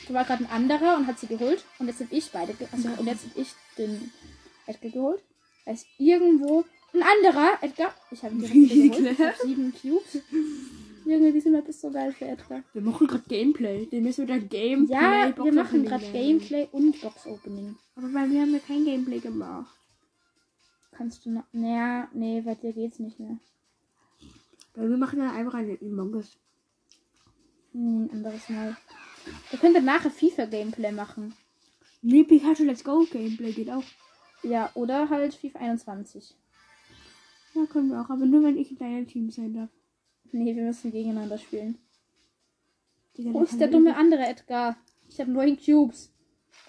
Da 0.07 0.13
war 0.13 0.23
gerade 0.23 0.45
ein 0.45 0.49
anderer 0.51 0.95
und 0.95 1.07
hat 1.07 1.19
sie 1.19 1.27
geholt. 1.27 1.63
Und 1.77 1.87
jetzt 1.87 1.97
sind 1.97 2.11
ich 2.13 2.31
beide. 2.31 2.55
Also, 2.71 2.89
und 2.89 3.05
jetzt 3.05 3.21
sind 3.21 3.37
ich 3.37 3.49
den 3.77 4.11
Edgar 4.67 4.91
geholt. 4.91 5.23
Da 5.65 5.71
ist 5.73 5.85
irgendwo 5.97 6.65
ein 6.93 7.03
anderer 7.03 7.57
Edgar. 7.61 7.93
Ich 8.11 8.23
habe 8.23 8.35
ihn 8.35 8.41
direkt 8.41 8.95
geholt. 8.97 9.19
Ich 9.19 9.25
hab 9.25 9.35
sieben 9.37 9.73
Cubes. 9.73 10.21
Junge, 11.05 11.31
diese 11.33 11.49
Map 11.49 11.67
ist 11.67 11.81
so 11.81 11.89
geil 11.91 12.11
für 12.11 12.25
Edgar. 12.25 12.63
wir 12.73 12.81
machen 12.81 13.07
gerade 13.07 13.23
Gameplay. 13.27 13.85
Den 13.87 14.03
müssen 14.03 14.27
wir 14.27 14.35
dann 14.35 14.47
Gameplay. 14.47 14.95
Ja, 14.95 15.33
wir 15.35 15.53
machen 15.53 15.83
gerade. 15.83 16.05
Gameplay 16.11 16.67
und 16.71 17.01
Box 17.01 17.25
Opening. 17.25 17.75
Aber 17.95 18.13
weil 18.13 18.29
wir 18.29 18.41
haben 18.41 18.53
ja 18.53 18.59
kein 18.59 18.85
Gameplay 18.85 19.19
gemacht. 19.19 19.75
Kannst 20.91 21.25
du 21.25 21.31
noch. 21.31 21.43
Naja, 21.51 22.07
nee, 22.13 22.41
bei 22.41 22.55
dir 22.55 22.73
geht's 22.73 22.99
nicht 22.99 23.19
mehr. 23.19 23.37
Weil 24.75 24.89
wir 24.89 24.97
machen 24.97 25.19
dann 25.19 25.35
einfach 25.35 25.55
eine 25.55 25.77
Among 25.81 26.13
Us. 26.13 26.37
Hm, 27.73 28.05
ein 28.05 28.11
anderes 28.11 28.49
Mal. 28.49 28.77
Wir 29.49 29.59
können 29.59 29.73
dann 29.73 29.85
nachher 29.85 30.11
FIFA-Gameplay 30.11 30.91
machen. 30.91 31.33
Nee, 32.01 32.23
Pikachu 32.23 32.63
Let's 32.63 32.83
Go 32.83 33.05
Gameplay 33.11 33.51
geht 33.51 33.69
auch. 33.69 33.83
Ja, 34.43 34.71
oder 34.73 35.09
halt 35.09 35.33
FIFA 35.35 35.59
21. 35.59 36.35
Ja, 37.53 37.65
können 37.65 37.89
wir 37.89 38.01
auch. 38.01 38.09
Aber 38.09 38.25
nur 38.25 38.43
wenn 38.43 38.57
ich 38.57 38.71
in 38.71 38.77
deinem 38.77 39.07
Team 39.07 39.29
sein 39.29 39.53
darf. 39.53 39.69
Nee, 40.31 40.55
wir 40.55 40.63
müssen 40.63 40.91
gegeneinander 40.91 41.37
spielen. 41.37 41.77
Digga, 43.17 43.33
Wo 43.33 43.43
ist 43.43 43.59
der 43.59 43.67
dumme 43.67 43.95
andere 43.95 44.25
Edgar? 44.25 44.77
Ich 45.09 45.19
habe 45.19 45.31
neun 45.31 45.57
Cubes. 45.59 46.11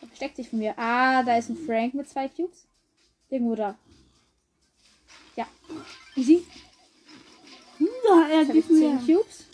Der 0.01 0.09
versteckt 0.09 0.37
sich 0.37 0.49
von 0.49 0.59
mir. 0.59 0.75
Ah, 0.77 1.23
da 1.23 1.37
ist 1.37 1.49
ein 1.49 1.57
Frank 1.57 1.95
mit 1.95 2.09
zwei 2.09 2.29
Cubes. 2.29 2.67
Irgendwo 3.29 3.55
da. 3.55 3.79
Ja. 5.37 5.47
Easy. 6.17 6.45
Ja, 7.79 8.27
er 8.31 8.45
gibt 8.45 8.67
zehn. 8.67 8.99
Cubes. 8.99 9.47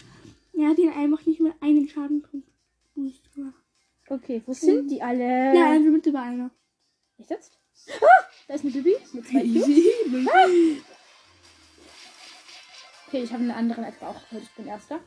Er 0.54 0.70
hat 0.70 0.78
ihn 0.78 0.90
einfach 0.90 1.24
nicht 1.26 1.40
mal 1.40 1.54
einen 1.60 1.88
Schaden 1.88 2.22
gemacht. 2.22 3.54
Okay, 4.08 4.42
wo 4.46 4.54
sind 4.54 4.90
die 4.90 5.02
alle? 5.02 5.54
Ja, 5.54 5.70
also 5.70 5.90
mit 5.90 6.06
über 6.06 6.22
einer. 6.22 6.50
Ich 7.18 7.28
jetzt? 7.28 7.58
Ah, 8.00 8.06
da 8.46 8.54
ist 8.54 8.64
eine 8.64 8.72
Bibi 8.72 8.96
mit 9.12 9.26
zwei 9.26 9.40
Cubes. 9.42 10.84
Okay, 13.06 13.22
ich 13.22 13.32
habe 13.32 13.42
einen 13.42 13.50
anderen 13.50 13.84
Edgar 13.84 14.10
auch 14.10 14.28
geholt. 14.28 14.44
Ich 14.44 14.50
bin 14.50 14.66
erster. 14.66 15.00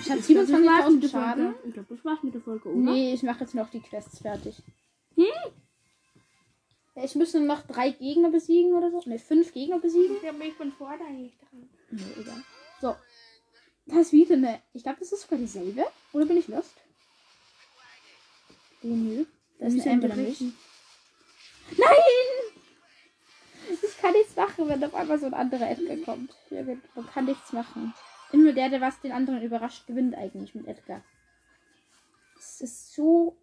Ich 0.00 0.10
habe 0.10 0.20
Ich 0.20 0.26
glaub, 0.26 0.46
das 0.46 0.52
war's 0.52 0.90
mit 0.90 1.00
27.000 1.00 1.00
der 1.00 1.08
Schaden. 1.08 1.54
Ich 1.66 1.72
glaube, 1.74 1.94
das 1.94 2.04
war's 2.04 2.22
mit 2.22 2.34
der 2.34 2.40
Folge, 2.40 2.68
oder? 2.68 2.92
Nee, 2.92 3.14
ich 3.14 3.22
mache 3.22 3.40
jetzt 3.40 3.54
noch 3.54 3.68
die 3.70 3.80
Quests 3.80 4.18
fertig. 4.20 4.62
Hm? 5.16 5.24
Ja, 6.94 7.04
Ich 7.04 7.14
müsste 7.16 7.40
noch 7.40 7.62
drei 7.66 7.90
Gegner 7.90 8.30
besiegen 8.30 8.74
oder 8.74 8.90
so. 8.90 9.02
Ne, 9.08 9.18
fünf 9.18 9.52
Gegner 9.52 9.78
besiegen. 9.80 10.14
Ich 10.16 10.22
glaube, 10.22 10.44
ich 10.44 10.56
bin 10.56 10.72
vor 10.72 10.94
da 10.98 11.04
eigentlich 11.04 11.36
dran. 11.38 11.68
Nee, 11.90 12.20
egal. 12.20 12.42
So. 12.80 12.94
Da 13.86 14.00
ist 14.00 14.12
wieder 14.12 14.34
eine. 14.36 14.62
Ich 14.72 14.82
glaube, 14.84 14.98
das 15.00 15.12
ist 15.12 15.22
sogar 15.22 15.38
dieselbe. 15.38 15.84
Oder 16.12 16.26
bin 16.26 16.36
ich 16.36 16.46
lost? 16.48 16.74
Nö. 18.82 19.24
Da 19.58 19.66
ist 19.66 19.86
Amber 19.86 20.08
nämlich. 20.08 20.40
Nein! 20.40 20.52
Ich 23.82 23.98
kann 24.00 24.12
nichts 24.12 24.36
machen, 24.36 24.68
wenn 24.68 24.82
auf 24.84 24.94
einmal 24.94 25.18
so 25.18 25.26
ein 25.26 25.34
anderer 25.34 25.70
Edgar 25.70 25.96
kommt. 25.98 26.34
Man 26.50 27.06
kann 27.12 27.26
nichts 27.26 27.52
machen. 27.52 27.92
Immer 28.32 28.52
der, 28.52 28.68
der 28.68 28.80
was 28.80 29.00
den 29.00 29.12
anderen 29.12 29.42
überrascht, 29.42 29.86
gewinnt 29.86 30.14
eigentlich 30.14 30.54
mit 30.54 30.66
Edgar. 30.66 31.02
Es 32.38 32.60
ist 32.60 32.94
so. 32.94 33.36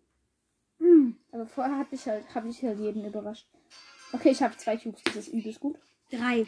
Hm. 0.79 1.17
Aber 1.31 1.45
vorher 1.45 1.77
habe 1.77 1.93
ich 1.93 2.05
halt, 2.05 2.33
habe 2.33 2.49
ich 2.49 2.61
halt 2.63 2.79
jeden 2.79 3.05
überrascht. 3.05 3.47
Okay, 4.13 4.29
ich 4.29 4.41
habe 4.41 4.55
zwei 4.57 4.77
Cubes, 4.77 5.01
das 5.03 5.15
ist 5.15 5.27
übelst 5.29 5.59
gut. 5.59 5.77
Drei. 6.11 6.45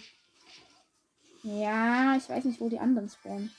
Ja, 1.44 2.15
ich 2.15 2.29
weiß 2.29 2.46
nicht, 2.46 2.62
wo 2.62 2.70
die 2.70 2.79
anderen 2.79 3.10
spawnen. 3.10 3.51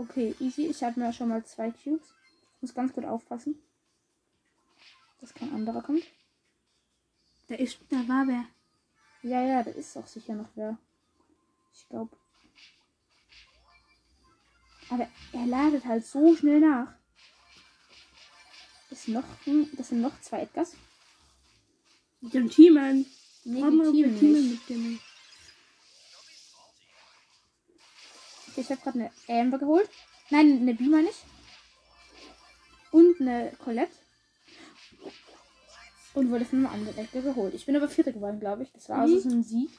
Okay, 0.00 0.34
easy. 0.40 0.66
Ich 0.66 0.82
habe 0.82 0.98
mir 0.98 1.12
schon 1.12 1.28
mal 1.28 1.44
zwei 1.44 1.70
Cubes. 1.70 2.14
Ich 2.56 2.62
muss 2.62 2.74
ganz 2.74 2.90
gut 2.94 3.04
aufpassen, 3.04 3.54
dass 5.20 5.34
kein 5.34 5.52
anderer 5.52 5.82
kommt. 5.82 6.04
Da 7.48 7.56
ist, 7.56 7.78
da 7.90 7.96
war 8.08 8.26
wer. 8.26 8.46
Ja, 9.22 9.42
ja, 9.42 9.62
da 9.62 9.70
ist 9.72 9.94
auch 9.98 10.06
sicher 10.06 10.34
noch 10.34 10.48
wer. 10.54 10.78
Ich 11.74 11.86
glaube. 11.90 12.16
Aber 14.88 15.06
er 15.34 15.46
ladet 15.46 15.84
halt 15.84 16.06
so 16.06 16.34
schnell 16.34 16.60
nach. 16.60 16.94
Ist 18.88 19.08
noch, 19.08 19.24
das 19.76 19.88
sind 19.90 20.00
noch 20.00 20.18
zwei 20.22 20.40
Edgars. 20.40 20.76
Mit 22.22 22.32
dem 22.32 22.48
Teamen. 22.48 23.04
Nee, 23.44 23.62
Haben 23.62 23.76
wir 23.76 23.92
Teamen 23.92 24.18
Teamen 24.18 24.48
nicht. 24.48 24.66
bestimmen. 24.66 25.00
Okay, 28.39 28.39
ich 28.56 28.70
habe 28.70 28.80
gerade 28.80 29.10
eine 29.28 29.40
Amber 29.40 29.58
geholt. 29.58 29.88
Nein, 30.30 30.58
eine 30.60 30.74
B 30.74 30.84
meine 30.84 31.08
ich. 31.08 31.16
Und 32.92 33.20
eine 33.20 33.52
Colette. 33.62 33.92
Und 36.14 36.30
wurde 36.30 36.44
von 36.44 36.58
einem 36.64 36.74
anderen 36.74 36.98
Edgar 36.98 37.22
geholt. 37.22 37.54
Ich 37.54 37.66
bin 37.66 37.76
aber 37.76 37.88
Vierte 37.88 38.12
geworden, 38.12 38.40
glaube 38.40 38.64
ich. 38.64 38.72
Das 38.72 38.88
war 38.88 38.98
also 38.98 39.14
Mhm. 39.14 39.20
so 39.20 39.28
ein 39.30 39.42
Sieg. 39.44 39.70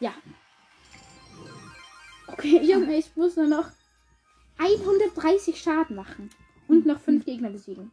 Ja. 0.00 0.12
Okay, 2.26 2.60
Junge, 2.62 2.96
ich 2.96 3.16
muss 3.16 3.36
nur 3.36 3.46
noch 3.46 3.68
130 4.58 5.60
Schaden 5.60 5.96
machen. 5.96 6.30
Und 6.66 6.84
noch 6.86 7.00
fünf 7.00 7.24
Gegner 7.24 7.50
besiegen. 7.50 7.90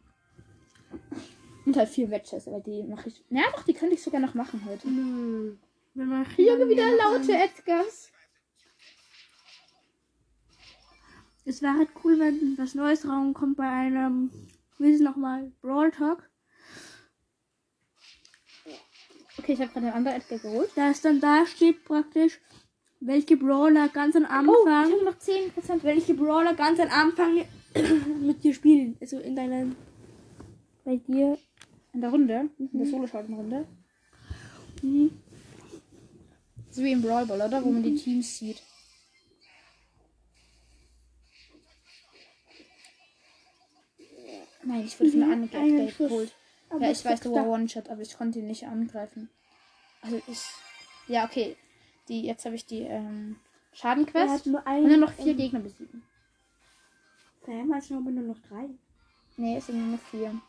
Und 1.64 1.76
halt 1.76 1.88
vier 1.88 2.08
Matches, 2.08 2.46
aber 2.46 2.60
die 2.60 2.82
mache 2.82 3.08
ich. 3.08 3.24
Ja, 3.30 3.42
doch, 3.54 3.62
die 3.64 3.72
könnte 3.74 3.94
ich 3.94 4.02
sogar 4.02 4.20
noch 4.20 4.34
machen 4.34 4.62
heute. 4.66 4.88
Nö. 4.88 5.56
Wenn 5.94 6.08
man 6.08 6.26
Junge, 6.36 6.68
wieder 6.68 6.90
laute 6.96 7.32
Edgars. 7.32 8.10
Es 11.48 11.62
wäre 11.62 11.74
halt 11.78 11.88
cool, 12.04 12.18
wenn 12.18 12.58
was 12.58 12.74
Neues 12.74 13.06
rauskommt 13.08 13.56
bei 13.56 13.68
einem, 13.68 14.30
wie 14.78 14.88
ist 14.90 14.96
es 14.96 15.00
nochmal, 15.00 15.52
Brawl 15.62 15.92
Talk. 15.92 16.28
Okay, 19.38 19.52
ich 19.52 19.60
habe 19.60 19.70
gerade 19.70 19.86
einen 19.86 19.94
anderen 19.94 20.16
Edgar 20.16 20.38
geholt. 20.40 20.70
Da 20.74 20.90
es 20.90 21.00
dann 21.02 21.20
da 21.20 21.46
steht 21.46 21.84
praktisch, 21.84 22.40
welche 23.00 23.36
Brawler 23.36 23.88
ganz 23.88 24.16
am 24.16 24.22
Oh, 24.24 24.26
ich 24.26 24.32
Anfang, 24.32 24.92
habe 24.92 25.04
noch 25.04 25.14
10%. 25.16 25.82
welche 25.84 26.14
Brawler 26.14 26.54
ganz 26.54 26.80
am 26.80 26.88
Anfang 26.90 27.44
mit 28.22 28.42
dir 28.42 28.52
spielen. 28.52 28.96
Also 29.00 29.18
in 29.20 29.36
deinen, 29.36 29.76
bei 30.84 30.96
dir. 30.96 31.38
In 31.92 32.00
der 32.00 32.10
Runde, 32.10 32.50
in 32.58 32.70
der 32.72 32.86
Solo-Schalten-Runde. 32.86 33.66
Mhm. 34.82 35.10
So 36.70 36.82
wie 36.82 36.92
im 36.92 37.00
Brawl 37.02 37.24
Ball, 37.24 37.40
oder? 37.40 37.64
Wo 37.64 37.70
man 37.70 37.82
die 37.82 37.94
Teams 37.94 38.36
sieht. 38.36 38.62
Nein, 44.66 44.84
ich 44.84 44.98
wurde 44.98 45.10
von 45.12 45.20
Mhm, 45.20 45.44
Update 45.44 45.90
Schuss. 45.90 46.08
geholt. 46.08 46.34
Ja, 46.80 46.90
ich 46.90 47.04
weiß, 47.04 47.20
du 47.20 47.32
war. 47.32 47.46
One-Shot, 47.46 47.88
aber 47.88 48.02
ich 48.02 48.16
konnte 48.16 48.40
ihn 48.40 48.48
nicht 48.48 48.66
angreifen. 48.66 49.30
Also 50.02 50.20
ich. 50.26 50.42
Ja, 51.06 51.24
okay. 51.24 51.56
Die, 52.08 52.22
jetzt 52.22 52.44
habe 52.44 52.56
ich 52.56 52.66
die 52.66 52.80
ähm, 52.80 53.36
Schadenquest. 53.72 54.46
nur 54.46 54.66
Und 54.66 54.90
dann 54.90 55.00
noch 55.00 55.12
vier 55.12 55.34
Gegner 55.34 55.60
besiegen. 55.60 56.02
Sam 57.44 57.72
hat 57.72 57.84
aber 57.92 58.10
nur 58.10 58.34
noch 58.34 58.38
drei. 58.48 58.68
Nee, 59.36 59.56
es 59.58 59.66
sind 59.66 59.78
nur 59.78 59.96
noch 59.96 60.04
vier. 60.10 60.40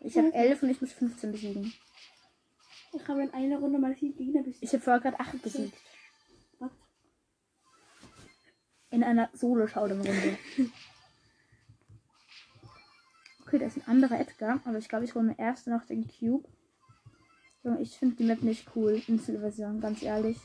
Ich 0.00 0.16
habe 0.18 0.32
elf 0.34 0.62
und 0.62 0.68
ich 0.70 0.80
muss 0.80 0.92
15 0.92 1.32
besiegen. 1.32 1.72
Ich 2.92 3.08
habe 3.08 3.22
in 3.22 3.32
einer 3.32 3.58
Runde 3.58 3.78
mal 3.78 3.94
vier 3.94 4.12
Gegner 4.12 4.42
besiegt. 4.42 4.62
Ich 4.62 4.72
habe 4.72 4.82
vorher 4.82 5.00
gerade 5.00 5.18
acht 5.18 5.40
besiegt. 5.42 5.76
Was? 6.58 6.70
In 8.90 9.02
einer 9.02 9.30
Solo-Showdown-Runde. 9.32 10.38
Okay, 13.46 13.58
da 13.60 13.66
ist 13.66 13.76
ein 13.76 13.86
anderer 13.86 14.18
Edgar, 14.18 14.60
aber 14.64 14.78
ich 14.78 14.88
glaube, 14.88 15.04
ich 15.04 15.14
hole 15.14 15.24
mir 15.24 15.38
erst 15.38 15.68
noch 15.68 15.84
den 15.84 16.08
Cube. 16.08 16.48
Junge, 17.62 17.80
ich 17.80 17.96
finde 17.96 18.16
die 18.16 18.24
Map 18.24 18.42
nicht 18.42 18.66
cool. 18.74 19.00
Inselversion, 19.06 19.80
ganz 19.80 20.02
ehrlich. 20.02 20.36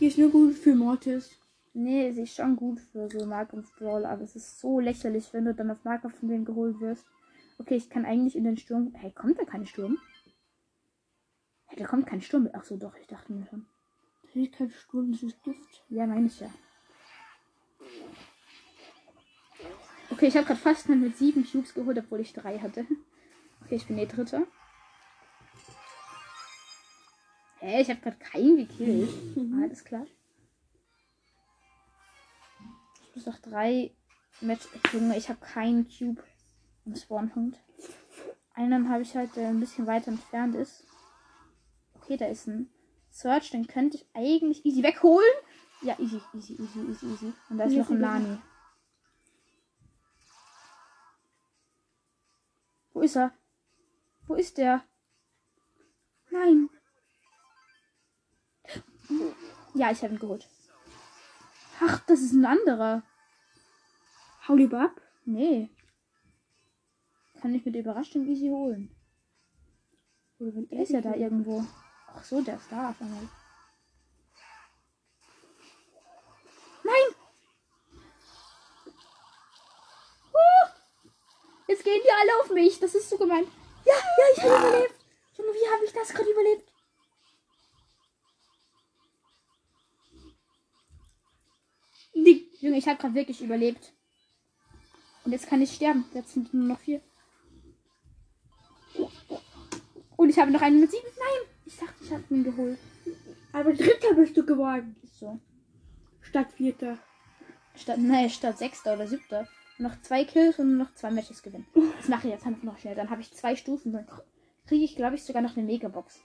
Die 0.00 0.06
ist 0.06 0.16
nur 0.16 0.30
gut 0.30 0.54
für 0.54 0.74
Mortis. 0.74 1.38
Nee, 1.74 2.10
sie 2.12 2.22
ist 2.22 2.34
schon 2.34 2.56
gut 2.56 2.80
für 2.80 3.10
so 3.10 3.26
Nahkampf-Brawl, 3.26 4.06
aber 4.06 4.22
es 4.22 4.36
ist 4.36 4.58
so 4.58 4.80
lächerlich, 4.80 5.34
wenn 5.34 5.44
du 5.44 5.54
dann 5.54 5.70
auf 5.70 5.84
Nahkampf 5.84 6.18
von 6.18 6.30
denen 6.30 6.46
geholt 6.46 6.80
wirst. 6.80 7.04
Okay, 7.58 7.76
ich 7.76 7.90
kann 7.90 8.06
eigentlich 8.06 8.36
in 8.36 8.44
den 8.44 8.56
Sturm. 8.56 8.94
Hey, 8.94 9.12
kommt 9.12 9.38
da 9.38 9.44
kein 9.44 9.66
Sturm? 9.66 9.98
Hey, 11.66 11.78
da 11.78 11.86
kommt 11.86 12.06
kein 12.06 12.22
Sturm. 12.22 12.48
Ach 12.54 12.64
so, 12.64 12.78
doch, 12.78 12.96
ich 12.96 13.06
dachte 13.06 13.34
mir 13.34 13.46
schon. 13.46 13.66
Das 14.22 14.34
ist 14.34 14.52
kein 14.52 14.70
Sturm, 14.70 15.12
das 15.12 15.22
ist 15.22 15.42
Gift. 15.42 15.84
Ja, 15.90 16.06
meine 16.06 16.28
ich 16.28 16.40
ja. 16.40 16.48
Okay, 20.18 20.26
ich 20.26 20.36
habe 20.36 20.46
gerade 20.46 20.58
fast 20.58 20.88
mit 20.88 21.16
sieben 21.16 21.46
Cubes 21.48 21.74
geholt, 21.74 21.96
obwohl 21.96 22.18
ich 22.18 22.32
drei 22.32 22.58
hatte. 22.58 22.84
Okay, 23.64 23.76
ich 23.76 23.86
bin 23.86 23.98
eh 23.98 24.06
Dritter. 24.06 24.48
Hä, 27.60 27.80
ich 27.80 27.88
habe 27.88 28.00
gerade 28.00 28.16
keinen 28.16 28.56
gekillt. 28.56 29.10
Alles 29.62 29.84
klar. 29.84 30.04
Ich 33.00 33.14
muss 33.14 33.26
noch 33.26 33.38
drei 33.38 33.92
Match. 34.40 34.66
Junge, 34.92 35.16
ich 35.16 35.28
habe 35.28 35.38
keinen 35.38 35.86
Cube 35.88 36.20
am 36.84 36.96
Spawnpunkt. 36.96 37.60
Einen 38.54 38.88
habe 38.88 39.02
ich 39.02 39.14
halt, 39.14 39.36
der 39.36 39.50
ein 39.50 39.60
bisschen 39.60 39.86
weiter 39.86 40.08
entfernt 40.08 40.56
ist. 40.56 40.84
Okay, 41.94 42.16
da 42.16 42.26
ist 42.26 42.48
ein 42.48 42.68
Search, 43.10 43.52
den 43.52 43.68
könnte 43.68 43.98
ich 43.98 44.06
eigentlich 44.14 44.66
easy 44.66 44.82
wegholen. 44.82 45.30
Ja, 45.82 45.96
easy, 46.00 46.20
easy, 46.34 46.54
easy, 46.54 46.80
easy, 46.90 47.06
easy. 47.06 47.32
Und 47.50 47.58
da 47.58 47.66
ist 47.66 47.76
noch 47.76 47.90
ein. 47.90 48.00
Nani. 48.00 48.38
Ist 53.08 53.16
er? 53.16 53.32
Wo 54.26 54.34
ist 54.34 54.58
der? 54.58 54.84
Nein. 56.30 56.68
Ja, 59.74 59.90
ich 59.90 60.02
habe 60.02 60.12
ihn 60.14 60.18
geholt. 60.18 60.46
Ach, 61.80 62.00
das 62.06 62.20
ist 62.20 62.32
ein 62.32 62.44
anderer. 62.44 63.02
Hau 64.46 64.54
lieber 64.54 64.82
ab. 64.82 65.00
Nee. 65.24 65.70
Kann 67.40 67.54
ich 67.54 67.64
mit 67.64 67.76
Überraschung 67.76 68.26
easy 68.26 68.48
holen. 68.48 68.94
Oder 70.38 70.82
ist 70.82 70.92
ja 70.92 71.00
da 71.00 71.14
irgendwo. 71.14 71.64
Ach 72.08 72.24
so, 72.24 72.42
der 72.42 72.56
ist 72.56 72.70
da 72.70 72.90
auf 72.90 73.00
einmal. 73.00 73.28
Jetzt 81.68 81.84
gehen 81.84 82.00
die 82.04 82.10
alle 82.10 82.40
auf 82.42 82.50
mich. 82.50 82.78
Das 82.80 82.94
ist 82.94 83.08
so 83.08 83.16
gemein. 83.16 83.46
Ja, 83.84 83.94
ja, 83.94 84.24
ich 84.36 84.42
habe 84.42 84.68
überlebt. 84.68 84.94
Junge, 85.36 85.52
wie 85.52 85.68
habe 85.72 85.84
ich 85.84 85.92
das 85.92 86.08
gerade 86.08 86.30
überlebt? 86.30 86.72
Die, 92.14 92.50
Junge, 92.60 92.78
ich 92.78 92.88
habe 92.88 92.98
gerade 92.98 93.14
wirklich 93.14 93.40
überlebt. 93.40 93.92
Und 95.24 95.32
jetzt 95.32 95.46
kann 95.46 95.62
ich 95.62 95.74
sterben. 95.74 96.04
Jetzt 96.14 96.32
sind 96.32 96.52
nur 96.52 96.64
noch 96.64 96.80
vier. 96.80 97.00
Und 100.16 100.30
ich 100.30 100.38
habe 100.38 100.50
noch 100.50 100.62
einen 100.62 100.80
mit 100.80 100.90
sieben. 100.90 101.06
Nein! 101.16 101.48
Ich 101.64 101.76
dachte, 101.76 102.02
ich 102.02 102.10
habe 102.10 102.24
ihn 102.30 102.44
geholt. 102.44 102.78
aber 103.52 103.72
Dritter 103.72 104.14
bist 104.14 104.36
du 104.36 104.44
geworden. 104.44 104.96
So. 105.20 105.38
Statt 106.22 106.52
Vierter. 106.52 106.98
Statt, 107.76 107.98
nee, 107.98 108.28
statt 108.28 108.58
Sechster 108.58 108.94
oder 108.94 109.06
Siebter. 109.06 109.46
Noch 109.78 110.00
zwei 110.02 110.24
Kills 110.24 110.58
und 110.58 110.76
noch 110.76 110.92
zwei 110.94 111.10
Matches 111.10 111.42
gewinnen. 111.42 111.66
Das 111.96 112.08
mache 112.08 112.26
ich 112.26 112.34
jetzt 112.34 112.46
einfach 112.46 112.64
noch 112.64 112.78
schnell. 112.78 112.96
Dann 112.96 113.10
habe 113.10 113.20
ich 113.20 113.32
zwei 113.32 113.54
Stufen. 113.54 113.92
Dann 113.92 114.06
kriege 114.66 114.84
ich, 114.84 114.96
glaube 114.96 115.14
ich, 115.14 115.24
sogar 115.24 115.40
noch 115.40 115.56
eine 115.56 115.64
Megabox. 115.64 116.20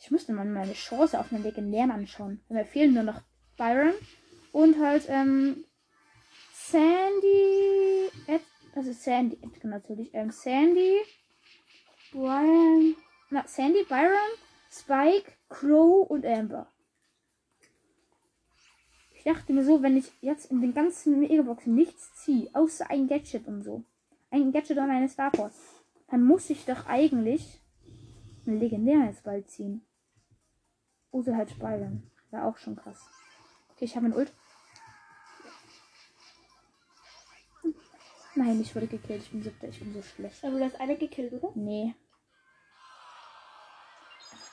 Ich 0.00 0.10
müsste 0.10 0.32
mal 0.32 0.44
meine 0.44 0.72
Chance 0.74 1.18
auf 1.18 1.32
einen 1.32 1.42
Legendären 1.42 1.90
anschauen. 1.90 2.40
Mir 2.48 2.64
fehlen 2.64 2.94
nur 2.94 3.02
noch 3.04 3.20
Byron 3.56 3.94
und 4.52 4.78
halt 4.80 5.06
ähm, 5.08 5.64
Sandy. 6.52 8.10
Ed, 8.26 8.42
also 8.74 8.92
Sandy, 8.92 9.38
Edgar 9.42 9.70
natürlich. 9.70 10.10
Ähm, 10.12 10.30
Sandy, 10.30 10.96
Brian. 12.12 12.94
na, 13.30 13.46
Sandy, 13.46 13.84
Byron, 13.88 14.32
Spike, 14.70 15.32
Crow 15.48 16.08
und 16.08 16.24
Amber. 16.26 16.68
Ich 19.28 19.34
dachte 19.34 19.52
mir 19.52 19.62
so, 19.62 19.82
wenn 19.82 19.94
ich 19.94 20.10
jetzt 20.22 20.50
in 20.50 20.62
den 20.62 20.72
ganzen 20.72 21.20
Megaboxen 21.20 21.74
nichts 21.74 22.14
ziehe, 22.14 22.48
außer 22.54 22.90
ein 22.90 23.08
Gadget 23.08 23.46
und 23.46 23.62
so. 23.62 23.84
ein 24.30 24.52
Gadget 24.52 24.78
und 24.78 24.88
eine 24.88 25.06
Star 25.06 25.30
Power. 25.30 25.50
Dann 26.06 26.24
muss 26.24 26.48
ich 26.48 26.64
doch 26.64 26.86
eigentlich 26.86 27.60
einen 28.46 28.58
legendären 28.58 29.04
jetzt 29.04 29.24
bald 29.24 29.50
ziehen. 29.50 29.84
Oder 31.10 31.36
halt 31.36 31.58
Byron. 31.58 32.10
Wäre 32.30 32.44
auch 32.44 32.56
schon 32.56 32.76
krass. 32.76 33.06
Okay, 33.72 33.84
ich 33.84 33.96
habe 33.96 34.06
einen 34.06 34.14
Ult. 34.14 34.32
Nein, 38.34 38.62
ich 38.62 38.74
wurde 38.74 38.86
gekillt. 38.86 39.24
Ich 39.24 39.30
bin 39.30 39.42
siebter. 39.42 39.68
Ich 39.68 39.78
bin 39.78 39.92
so 39.92 40.00
schlecht. 40.00 40.42
Aber 40.42 40.58
du 40.58 40.64
hast 40.64 40.80
eine 40.80 40.96
gekillt, 40.96 41.34
oder? 41.34 41.52
Nee. 41.54 41.94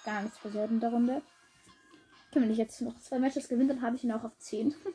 Gar 0.04 0.24
nichts 0.24 0.38
passiert 0.38 0.70
in 0.70 0.82
der 0.82 0.92
Runde. 0.92 1.22
Wenn 2.36 2.52
ich 2.52 2.58
jetzt 2.58 2.82
noch 2.82 3.00
zwei 3.00 3.18
Matches 3.18 3.48
gewinne, 3.48 3.74
dann 3.74 3.82
habe 3.82 3.96
ich 3.96 4.04
ihn 4.04 4.12
auch 4.12 4.24
auf 4.24 4.38
10. 4.38 4.76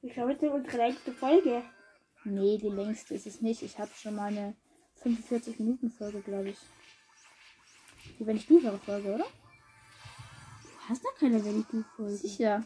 Ich 0.00 0.12
glaube, 0.12 0.32
das 0.32 0.44
ist 0.44 0.50
unsere 0.50 0.76
längste 0.76 1.12
Folge. 1.12 1.60
nee, 2.22 2.56
die 2.56 2.68
längste 2.68 3.14
ist 3.14 3.26
es 3.26 3.40
nicht. 3.40 3.62
Ich 3.62 3.80
habe 3.80 3.90
schon 3.96 4.14
mal 4.14 4.28
eine 4.28 4.54
45 5.02 5.58
Minuten 5.58 5.90
Folge, 5.90 6.20
glaube 6.20 6.50
ich. 6.50 6.58
Die 8.16 8.24
wenn 8.24 8.36
ich 8.36 8.46
du 8.46 8.60
Folge, 8.78 9.14
oder? 9.14 9.24
Du 9.24 10.88
hast 10.88 11.04
da 11.04 11.08
keine 11.18 11.44
wenn 11.44 11.66
du 11.68 11.82
Folge. 11.96 12.16
Sicher. 12.16 12.64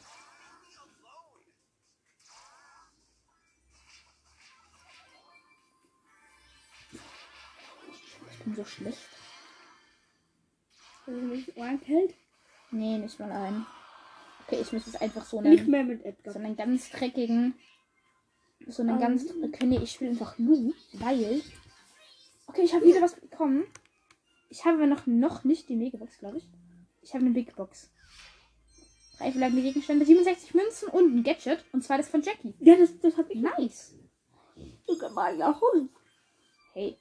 Ich 8.30 8.38
bin 8.44 8.54
so 8.54 8.64
schlecht. 8.66 9.08
Wenn 11.06 11.14
du 11.14 11.34
mich 11.34 11.56
Ohren 11.56 11.80
hält. 11.80 12.14
Nee, 12.72 12.98
nicht 12.98 13.18
mal 13.20 13.30
ein. 13.30 13.66
Okay, 14.46 14.60
ich 14.60 14.72
muss 14.72 14.86
es 14.86 14.96
einfach 14.96 15.24
so 15.24 15.40
Nicht 15.40 15.60
nennen. 15.66 15.70
mehr 15.70 15.84
mit 15.84 16.04
Edgar. 16.04 16.32
So 16.34 16.40
einen 16.40 16.56
ganz 16.56 16.90
dreckigen. 16.90 17.54
So 18.66 18.82
einen 18.82 18.94
Ähm. 18.94 19.00
ganz. 19.00 19.26
Okay, 19.42 19.66
nee, 19.66 19.78
ich 19.82 19.92
spiele 19.92 20.10
einfach 20.10 20.38
Lu, 20.38 20.72
weil. 20.94 21.42
Okay, 22.46 22.62
ich 22.62 22.74
habe 22.74 22.84
wieder 22.84 23.00
was 23.02 23.14
bekommen. 23.14 23.64
Ich 24.48 24.64
habe 24.64 24.76
aber 24.78 24.86
noch, 24.86 25.06
noch 25.06 25.44
nicht 25.44 25.68
die 25.68 25.76
Megabox, 25.76 26.18
glaube 26.18 26.38
ich. 26.38 26.48
Ich 27.02 27.14
habe 27.14 27.24
eine 27.24 27.32
Big 27.34 27.54
Box. 27.56 27.90
Drei 29.18 29.30
verbleibende 29.30 29.62
Gegenstände, 29.62 30.04
67 30.04 30.54
Münzen 30.54 30.88
und 30.88 31.14
ein 31.16 31.22
Gadget. 31.22 31.64
Und 31.72 31.82
zwar 31.84 31.96
das 31.98 32.08
von 32.08 32.22
Jackie. 32.22 32.54
Ja, 32.60 32.76
das, 32.76 32.98
das 33.00 33.16
habe 33.16 33.32
ich 33.32 33.40
Nice. 33.40 33.94
sogar 34.86 35.10
mal 35.10 35.40
erholt. 35.40 35.88
Hey. 36.74 36.98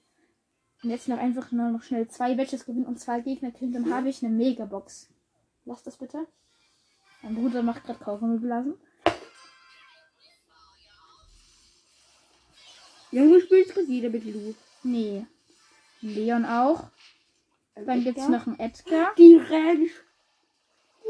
Und 0.84 0.90
jetzt 0.90 1.08
noch 1.08 1.18
einfach 1.18 1.52
nur 1.52 1.70
noch 1.72 1.84
schnell 1.84 2.08
zwei 2.08 2.36
Matches 2.36 2.66
gewinnen 2.66 2.86
und 2.86 3.00
zwei 3.00 3.22
Gegner 3.22 3.52
killen, 3.52 3.74
dann 3.74 3.94
habe 3.94 4.10
ich 4.10 4.24
eine 4.24 4.34
Megabox. 4.34 5.10
Lass 5.65 5.84
das 5.84 5.97
bitte. 5.97 6.28
Mein 7.21 7.36
Bruder 7.36 7.62
macht 7.62 7.84
gerade 7.84 8.00
Kaugummi-Blasen. 8.00 8.76
Junge 13.12 13.41
spielt 13.41 13.69
gerade 13.69 13.88
jeder 13.88 14.10
mit 14.10 14.24
Lu. 14.26 14.54
Nee. 14.84 15.26
Leon 16.02 16.45
auch. 16.45 16.89
Dann 17.76 18.04
gibt's 18.04 18.28
noch 18.28 18.47
einen 18.47 18.60
Edgar. 18.60 19.13
Die 19.15 19.36
Range. 19.36 19.89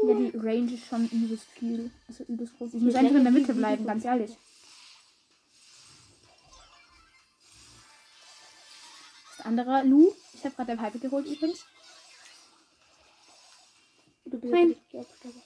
Ja, 0.04 0.14
die 0.14 0.36
Range 0.36 0.72
ist 0.72 0.86
schon 0.86 1.08
übelst 1.08 1.46
viel. 1.46 1.90
Also 2.08 2.24
übelst 2.24 2.56
groß. 2.58 2.74
Ich 2.74 2.80
Die 2.80 2.86
muss 2.86 2.94
einfach 2.94 3.14
in 3.14 3.24
der 3.24 3.32
Mitte 3.32 3.54
bleiben, 3.54 3.86
ganz 3.86 4.04
ehrlich. 4.04 4.36
Das 9.36 9.46
andere, 9.46 9.82
Lu. 9.84 10.12
Ich 10.34 10.44
habe 10.44 10.54
gerade 10.54 10.76
der 10.76 10.82
Pipe 10.82 10.98
geholt 10.98 11.26
übrigens. 11.26 11.64
Abstauber. 14.42 15.42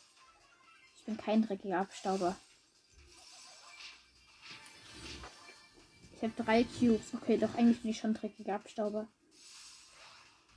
Ich 0.97 1.05
bin 1.05 1.17
kein 1.17 1.43
dreckiger 1.43 1.81
Abstauber. 1.81 2.37
Ich 6.17 6.23
habe 6.23 6.33
drei 6.43 6.65
Cubes. 6.65 7.13
Okay, 7.15 7.37
doch 7.37 7.55
eigentlich 7.55 7.83
bin 7.83 7.91
ich 7.91 7.99
schon 7.99 8.15
dreckiger 8.15 8.55
Abstauber. 8.55 9.07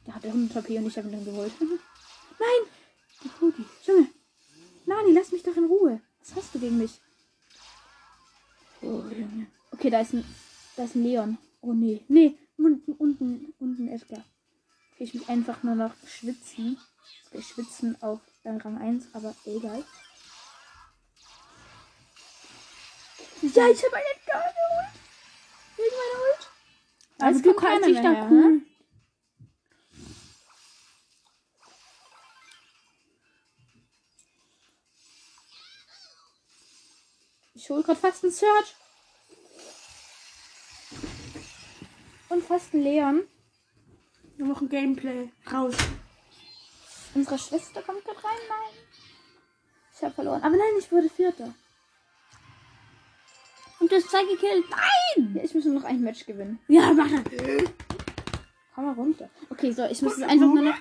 Der 0.07 0.15
hatte 0.15 0.27
100 0.27 0.55
HP 0.55 0.77
und 0.77 0.87
ich 0.87 0.97
habe 0.97 1.07
ihn 1.09 1.13
dann 1.13 1.25
geholt. 1.25 1.51
Nein! 1.59 2.71
Die 3.23 3.29
Cody. 3.29 3.65
Junge. 3.85 4.07
Nani, 4.85 5.11
lass 5.11 5.31
mich 5.31 5.43
doch 5.43 5.55
in 5.57 5.65
Ruhe. 5.65 6.01
Was 6.19 6.35
hast 6.35 6.55
du 6.55 6.59
gegen 6.59 6.77
mich? 6.77 7.01
Oh, 8.81 9.03
Junge. 9.11 9.47
Okay, 9.71 9.89
da 9.89 9.99
ist 9.99 10.13
ein, 10.13 10.23
da 10.77 10.85
ist 10.85 10.95
ein 10.95 11.03
Leon. 11.03 11.37
Oh 11.61 11.73
nee. 11.73 12.03
Nee, 12.07 12.37
unten, 12.57 12.93
unten, 12.93 13.53
unten 13.59 13.87
Edgar. 13.89 14.23
Okay, 14.93 15.03
ich 15.03 15.13
muss 15.13 15.27
einfach 15.27 15.61
nur 15.63 15.75
noch 15.75 15.93
schwitzen. 16.07 16.77
Okay, 17.27 17.41
schwitzen 17.41 18.01
auf 18.01 18.19
äh, 18.43 18.49
Rang 18.49 18.77
1, 18.77 19.09
aber 19.13 19.35
egal. 19.45 19.83
Ja, 23.41 23.67
ich 23.67 23.83
habe 23.83 23.95
einen 23.95 24.05
Edgar 24.15 24.41
geholt. 24.41 24.93
Wegen 25.77 25.95
meiner 25.95 26.23
Ult. 26.25 26.49
Also 27.19 27.41
du 27.41 27.53
kannst 27.53 27.87
dich 27.87 28.01
da 28.01 28.27
cool. 28.29 28.61
Ich 37.53 37.69
hole 37.69 37.83
gerade 37.83 37.99
fast 37.99 38.23
einen 38.23 38.33
Search. 38.33 38.75
Und 42.29 42.43
fast 42.43 42.73
einen 42.73 42.83
Leon. 42.83 43.27
Wir 44.37 44.45
machen 44.45 44.69
Gameplay. 44.69 45.31
Raus. 45.51 45.75
Unsere 47.19 47.37
Schwester 47.37 47.81
kommt 47.81 48.05
gerade 48.05 48.23
rein. 48.23 48.37
Nein. 48.47 48.83
Ich 49.93 50.01
habe 50.01 50.13
verloren. 50.13 50.41
Aber 50.41 50.55
nein, 50.55 50.73
ich 50.79 50.89
wurde 50.89 51.09
Vierter. 51.09 51.53
Und 53.81 53.91
das 53.91 54.05
zwei 54.05 54.23
gekillt. 54.23 54.63
Nein! 54.69 55.35
Ja, 55.35 55.43
ich 55.43 55.53
muss 55.53 55.65
nur 55.65 55.73
noch 55.73 55.83
ein 55.83 55.99
Match 55.99 56.25
gewinnen. 56.25 56.59
Ja, 56.69 56.93
mach 56.93 57.09
das. 57.11 57.23
Komm 58.73 58.85
mal 58.85 58.93
runter. 58.93 59.29
Okay, 59.49 59.73
so, 59.73 59.83
ich 59.83 60.01
muss 60.01 60.15
es 60.15 60.23
einfach 60.23 60.47
nur 60.47 60.61
noch. 60.61 60.77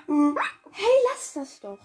Hey, 0.71 0.95
lass 1.11 1.33
das 1.33 1.59
doch. 1.59 1.79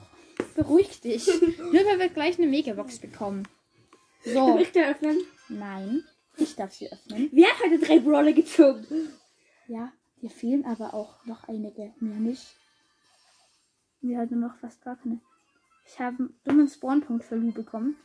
Beruhig 0.54 1.00
dich. 1.00 1.26
Nürnberg 1.72 1.98
wird 1.98 2.14
gleich 2.14 2.38
eine 2.38 2.46
Megabox 2.46 3.00
bekommen. 3.00 3.48
Darf 4.24 4.34
So. 4.34 4.58
ich 4.60 4.70
da 4.70 4.82
öffnen? 4.82 5.18
Nein. 5.48 6.04
Ich 6.36 6.54
darf 6.54 6.72
sie 6.72 6.92
öffnen. 6.92 7.28
Wer 7.32 7.48
hat 7.48 7.60
heute 7.64 7.78
drei 7.80 7.98
Brawler 7.98 8.32
gezogen? 8.32 8.86
Ja, 9.66 9.92
dir 10.22 10.30
fehlen 10.30 10.64
aber 10.64 10.94
auch 10.94 11.24
noch 11.26 11.48
einige. 11.48 11.92
Mir 11.98 12.14
nicht. 12.20 12.56
Mir 14.04 14.26
nur 14.26 14.50
noch 14.50 14.58
fast 14.58 14.82
gar 14.82 14.96
keine. 14.96 15.18
Ich 15.86 15.98
habe 15.98 16.18
einen 16.18 16.38
dummen 16.44 16.68
Spawnpunkt 16.68 17.24
für 17.24 17.36
Lu 17.36 17.52
bekommen. 17.52 17.96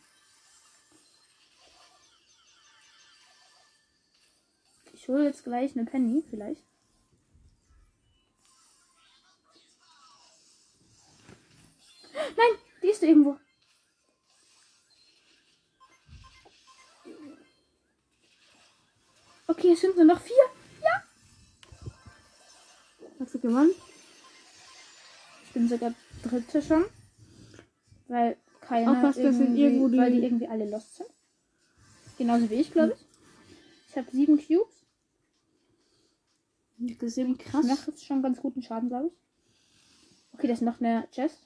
Ich 4.94 5.10
hole 5.10 5.26
jetzt 5.26 5.44
gleich 5.44 5.76
eine 5.76 5.84
Penny, 5.84 6.24
vielleicht. 6.30 6.64
Nein, 12.14 12.58
die 12.82 12.88
ist 12.88 13.04
irgendwo. 13.04 13.38
Okay, 19.48 19.74
es 19.74 19.82
sind 19.82 19.98
nur 19.98 20.06
noch 20.06 20.22
vier. 20.22 20.46
Ja. 20.82 21.04
Hast 23.20 23.34
du 23.34 23.40
gewonnen? 23.40 23.89
Ich 25.60 25.68
bin 25.68 25.78
sogar 25.78 25.94
dritte 26.24 26.62
schon. 26.62 26.86
Weil 28.08 28.38
keiner 28.62 28.92
Aufpasst, 28.94 29.20
das 29.20 29.36
sind 29.36 29.48
irgendwie, 29.58 29.64
irgendwo 29.64 29.88
die- 29.90 29.98
weil 29.98 30.12
die 30.14 30.24
irgendwie 30.24 30.48
alle 30.48 30.70
lost 30.70 30.96
sind. 30.96 31.10
Genauso 32.18 32.50
wie 32.50 32.54
ich, 32.56 32.72
glaube 32.72 32.94
ich. 32.96 33.06
Ich 33.90 33.98
habe 33.98 34.10
sieben 34.10 34.38
Cubes. 34.38 34.86
Das 36.78 37.04
ist 37.10 37.18
eben 37.18 37.34
Ich 37.34 37.40
krass. 37.40 37.66
mache 37.66 37.92
jetzt 37.92 38.06
schon 38.06 38.22
ganz 38.24 38.40
guten 38.40 38.62
Schaden, 38.62 38.88
glaube 38.88 39.08
ich. 39.08 39.14
Okay, 40.34 40.48
das 40.48 40.60
ist 40.60 40.66
noch 40.66 40.80
eine 40.80 41.10
Chest. 41.12 41.38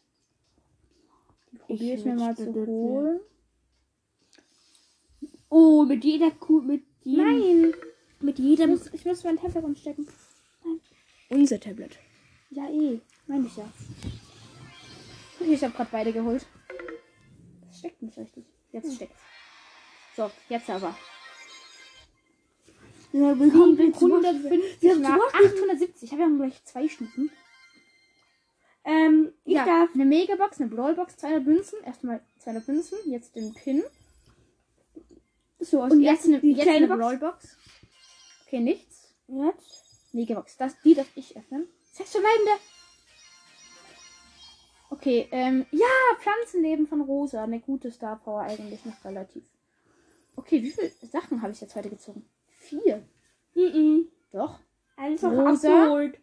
Die 1.51 1.57
probiere 1.57 1.97
ich, 1.97 2.05
mir 2.05 2.13
mal 2.13 2.35
zu 2.37 2.53
holen. 2.53 3.19
Oh, 5.49 5.85
mit 5.85 6.03
jeder 6.03 6.29
Kuh, 6.29 6.61
mit 6.61 6.83
jedem, 7.01 7.25
Nein! 7.25 7.73
mit 8.19 8.37
Ich 8.37 8.45
jedem. 8.45 8.69
muss, 8.69 8.93
ich 8.93 9.05
muss 9.05 9.23
mein 9.23 9.37
Tablet 9.37 9.63
umstecken. 9.63 10.07
Unser 11.29 11.59
Tablet. 11.59 11.97
Ja, 12.51 12.69
eh. 12.69 13.01
Meine 13.27 13.47
ich 13.47 13.55
ja. 13.57 13.71
Okay, 15.39 15.53
ich 15.53 15.63
habe 15.63 15.73
gerade 15.73 15.89
beide 15.91 16.13
geholt. 16.13 16.45
Das 17.67 17.79
steckt 17.79 18.01
nicht 18.01 18.17
richtig. 18.17 18.45
Jetzt 18.71 18.95
steckt 18.95 19.15
So, 20.15 20.29
jetzt 20.49 20.69
aber. 20.69 20.95
Ja, 23.11 23.37
wir 23.39 23.51
sind 23.51 23.55
150 23.55 24.81
Wir 24.81 24.91
haben 24.93 25.01
nach 25.01 25.17
zum 25.17 25.41
Beispiel- 25.41 25.49
870. 25.69 26.03
Ich 26.03 26.11
habe 26.11 26.21
ja 26.23 26.29
gleich 26.29 26.63
zwei 26.65 26.87
Stufen. 26.87 27.31
Ähm, 28.85 29.33
ich 29.45 29.53
ja, 29.53 29.65
darf. 29.65 29.89
eine 29.93 30.05
Megabox, 30.05 30.59
eine 30.59 30.69
Brawlbox, 30.69 31.17
200 31.17 31.45
Münzen. 31.45 31.83
Erstmal 31.85 32.21
200 32.39 32.67
Münzen, 32.67 32.97
jetzt 33.05 33.35
den 33.35 33.53
Pin. 33.53 33.83
So, 35.59 35.81
Und 35.81 36.01
jetzt 36.01 36.25
eine, 36.25 36.43
jetzt 36.43 36.67
eine 36.67 36.87
Box. 36.87 36.99
Brawlbox. 36.99 37.57
Okay, 38.45 38.59
nichts. 38.59 39.13
Jetzt. 39.27 40.13
Megabox. 40.13 40.57
Das, 40.57 40.73
die 40.83 40.95
darf 40.95 41.07
ich 41.15 41.37
öffnen. 41.37 41.67
Sechs 41.93 42.11
verbleibende. 42.11 42.51
Okay, 45.03 45.27
ähm, 45.31 45.65
ja, 45.71 45.85
Pflanzenleben 46.17 46.87
von 46.87 47.01
Rosa. 47.01 47.43
Eine 47.43 47.59
gute 47.59 47.91
Star 47.91 48.15
Power 48.23 48.43
eigentlich 48.43 48.85
noch 48.85 49.03
relativ. 49.03 49.43
Okay, 50.37 50.63
wie 50.63 50.71
viele 50.71 50.89
Sachen 51.11 51.41
habe 51.41 51.51
ich 51.51 51.59
jetzt 51.59 51.75
heute 51.75 51.89
gezogen? 51.89 52.25
Vier. 52.47 53.03
Mhm. 53.53 54.07
Doch. 54.31 54.59
Einfach 54.95 55.29
Rosa. 55.29 55.81
abgeholt. 55.81 56.19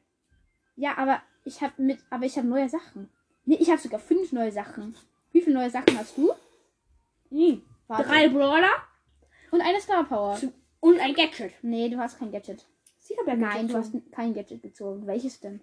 Ja, 0.76 0.96
aber 0.96 1.20
ich 1.44 1.60
habe 1.60 1.74
mit, 1.82 1.98
aber 2.08 2.24
ich 2.24 2.38
habe 2.38 2.48
neue 2.48 2.70
Sachen. 2.70 3.10
Nee, 3.44 3.56
ich 3.60 3.68
habe 3.68 3.78
sogar 3.82 4.00
fünf 4.00 4.32
neue 4.32 4.50
Sachen. 4.50 4.96
Wie 5.30 5.42
viele 5.42 5.56
neue 5.56 5.68
Sachen 5.70 5.98
hast 5.98 6.16
du? 6.16 6.32
Mhm. 7.28 7.60
Drei 7.86 8.30
Brawler 8.30 8.72
Und 9.50 9.60
eine 9.60 9.78
Star 9.82 10.04
Power. 10.04 10.40
und 10.80 10.98
ein 11.00 11.12
Gadget. 11.12 11.52
Nee, 11.60 11.90
du 11.90 11.98
hast 11.98 12.18
kein 12.18 12.32
Gadget. 12.32 12.64
Sie 12.98 13.14
haben 13.18 13.26
ja 13.28 13.36
Nein, 13.36 13.50
Gadget 13.50 13.70
du 13.70 13.74
hast 13.76 13.92
gezogen. 13.92 14.10
kein 14.10 14.32
Gadget 14.32 14.62
gezogen. 14.62 15.06
Welches 15.06 15.38
denn? 15.40 15.60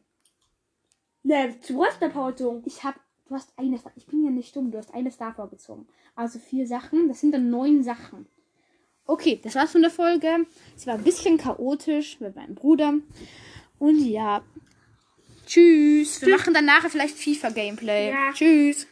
Ne, 1.24 1.56
du 1.68 1.84
hast 1.84 2.00
Power 2.00 2.32
gezogen. 2.32 2.62
Ich 2.66 2.84
habe, 2.84 3.00
du 3.28 3.36
hast 3.36 3.52
eine, 3.58 3.78
Star- 3.78 3.92
ich 3.96 4.06
bin 4.08 4.24
ja 4.24 4.30
nicht 4.30 4.56
dumm, 4.56 4.72
du 4.72 4.78
hast 4.78 4.94
eine 4.94 5.12
Star 5.12 5.34
Power 5.34 5.50
gezogen. 5.50 5.88
Also 6.16 6.40
vier 6.40 6.66
Sachen, 6.68 7.08
das 7.08 7.20
sind 7.20 7.32
dann 7.34 7.50
neun 7.50 7.84
Sachen. 7.84 8.26
Okay, 9.06 9.40
das 9.42 9.56
war's 9.56 9.72
von 9.72 9.82
der 9.82 9.92
Folge. 9.92 10.46
Es 10.76 10.86
war 10.88 10.96
ein 10.96 11.04
bisschen 11.04 11.38
chaotisch 11.38 12.20
mit 12.20 12.36
meinem 12.36 12.56
Bruder. 12.56 12.94
Und 13.80 14.00
ja. 14.06 14.42
Tschüss. 15.46 16.22
Wir 16.22 16.36
machen 16.36 16.54
dann 16.54 16.66
nachher 16.66 16.90
vielleicht 16.90 17.16
FIFA-Gameplay. 17.18 18.10
Ja. 18.10 18.34
Tschüss. 18.34 18.86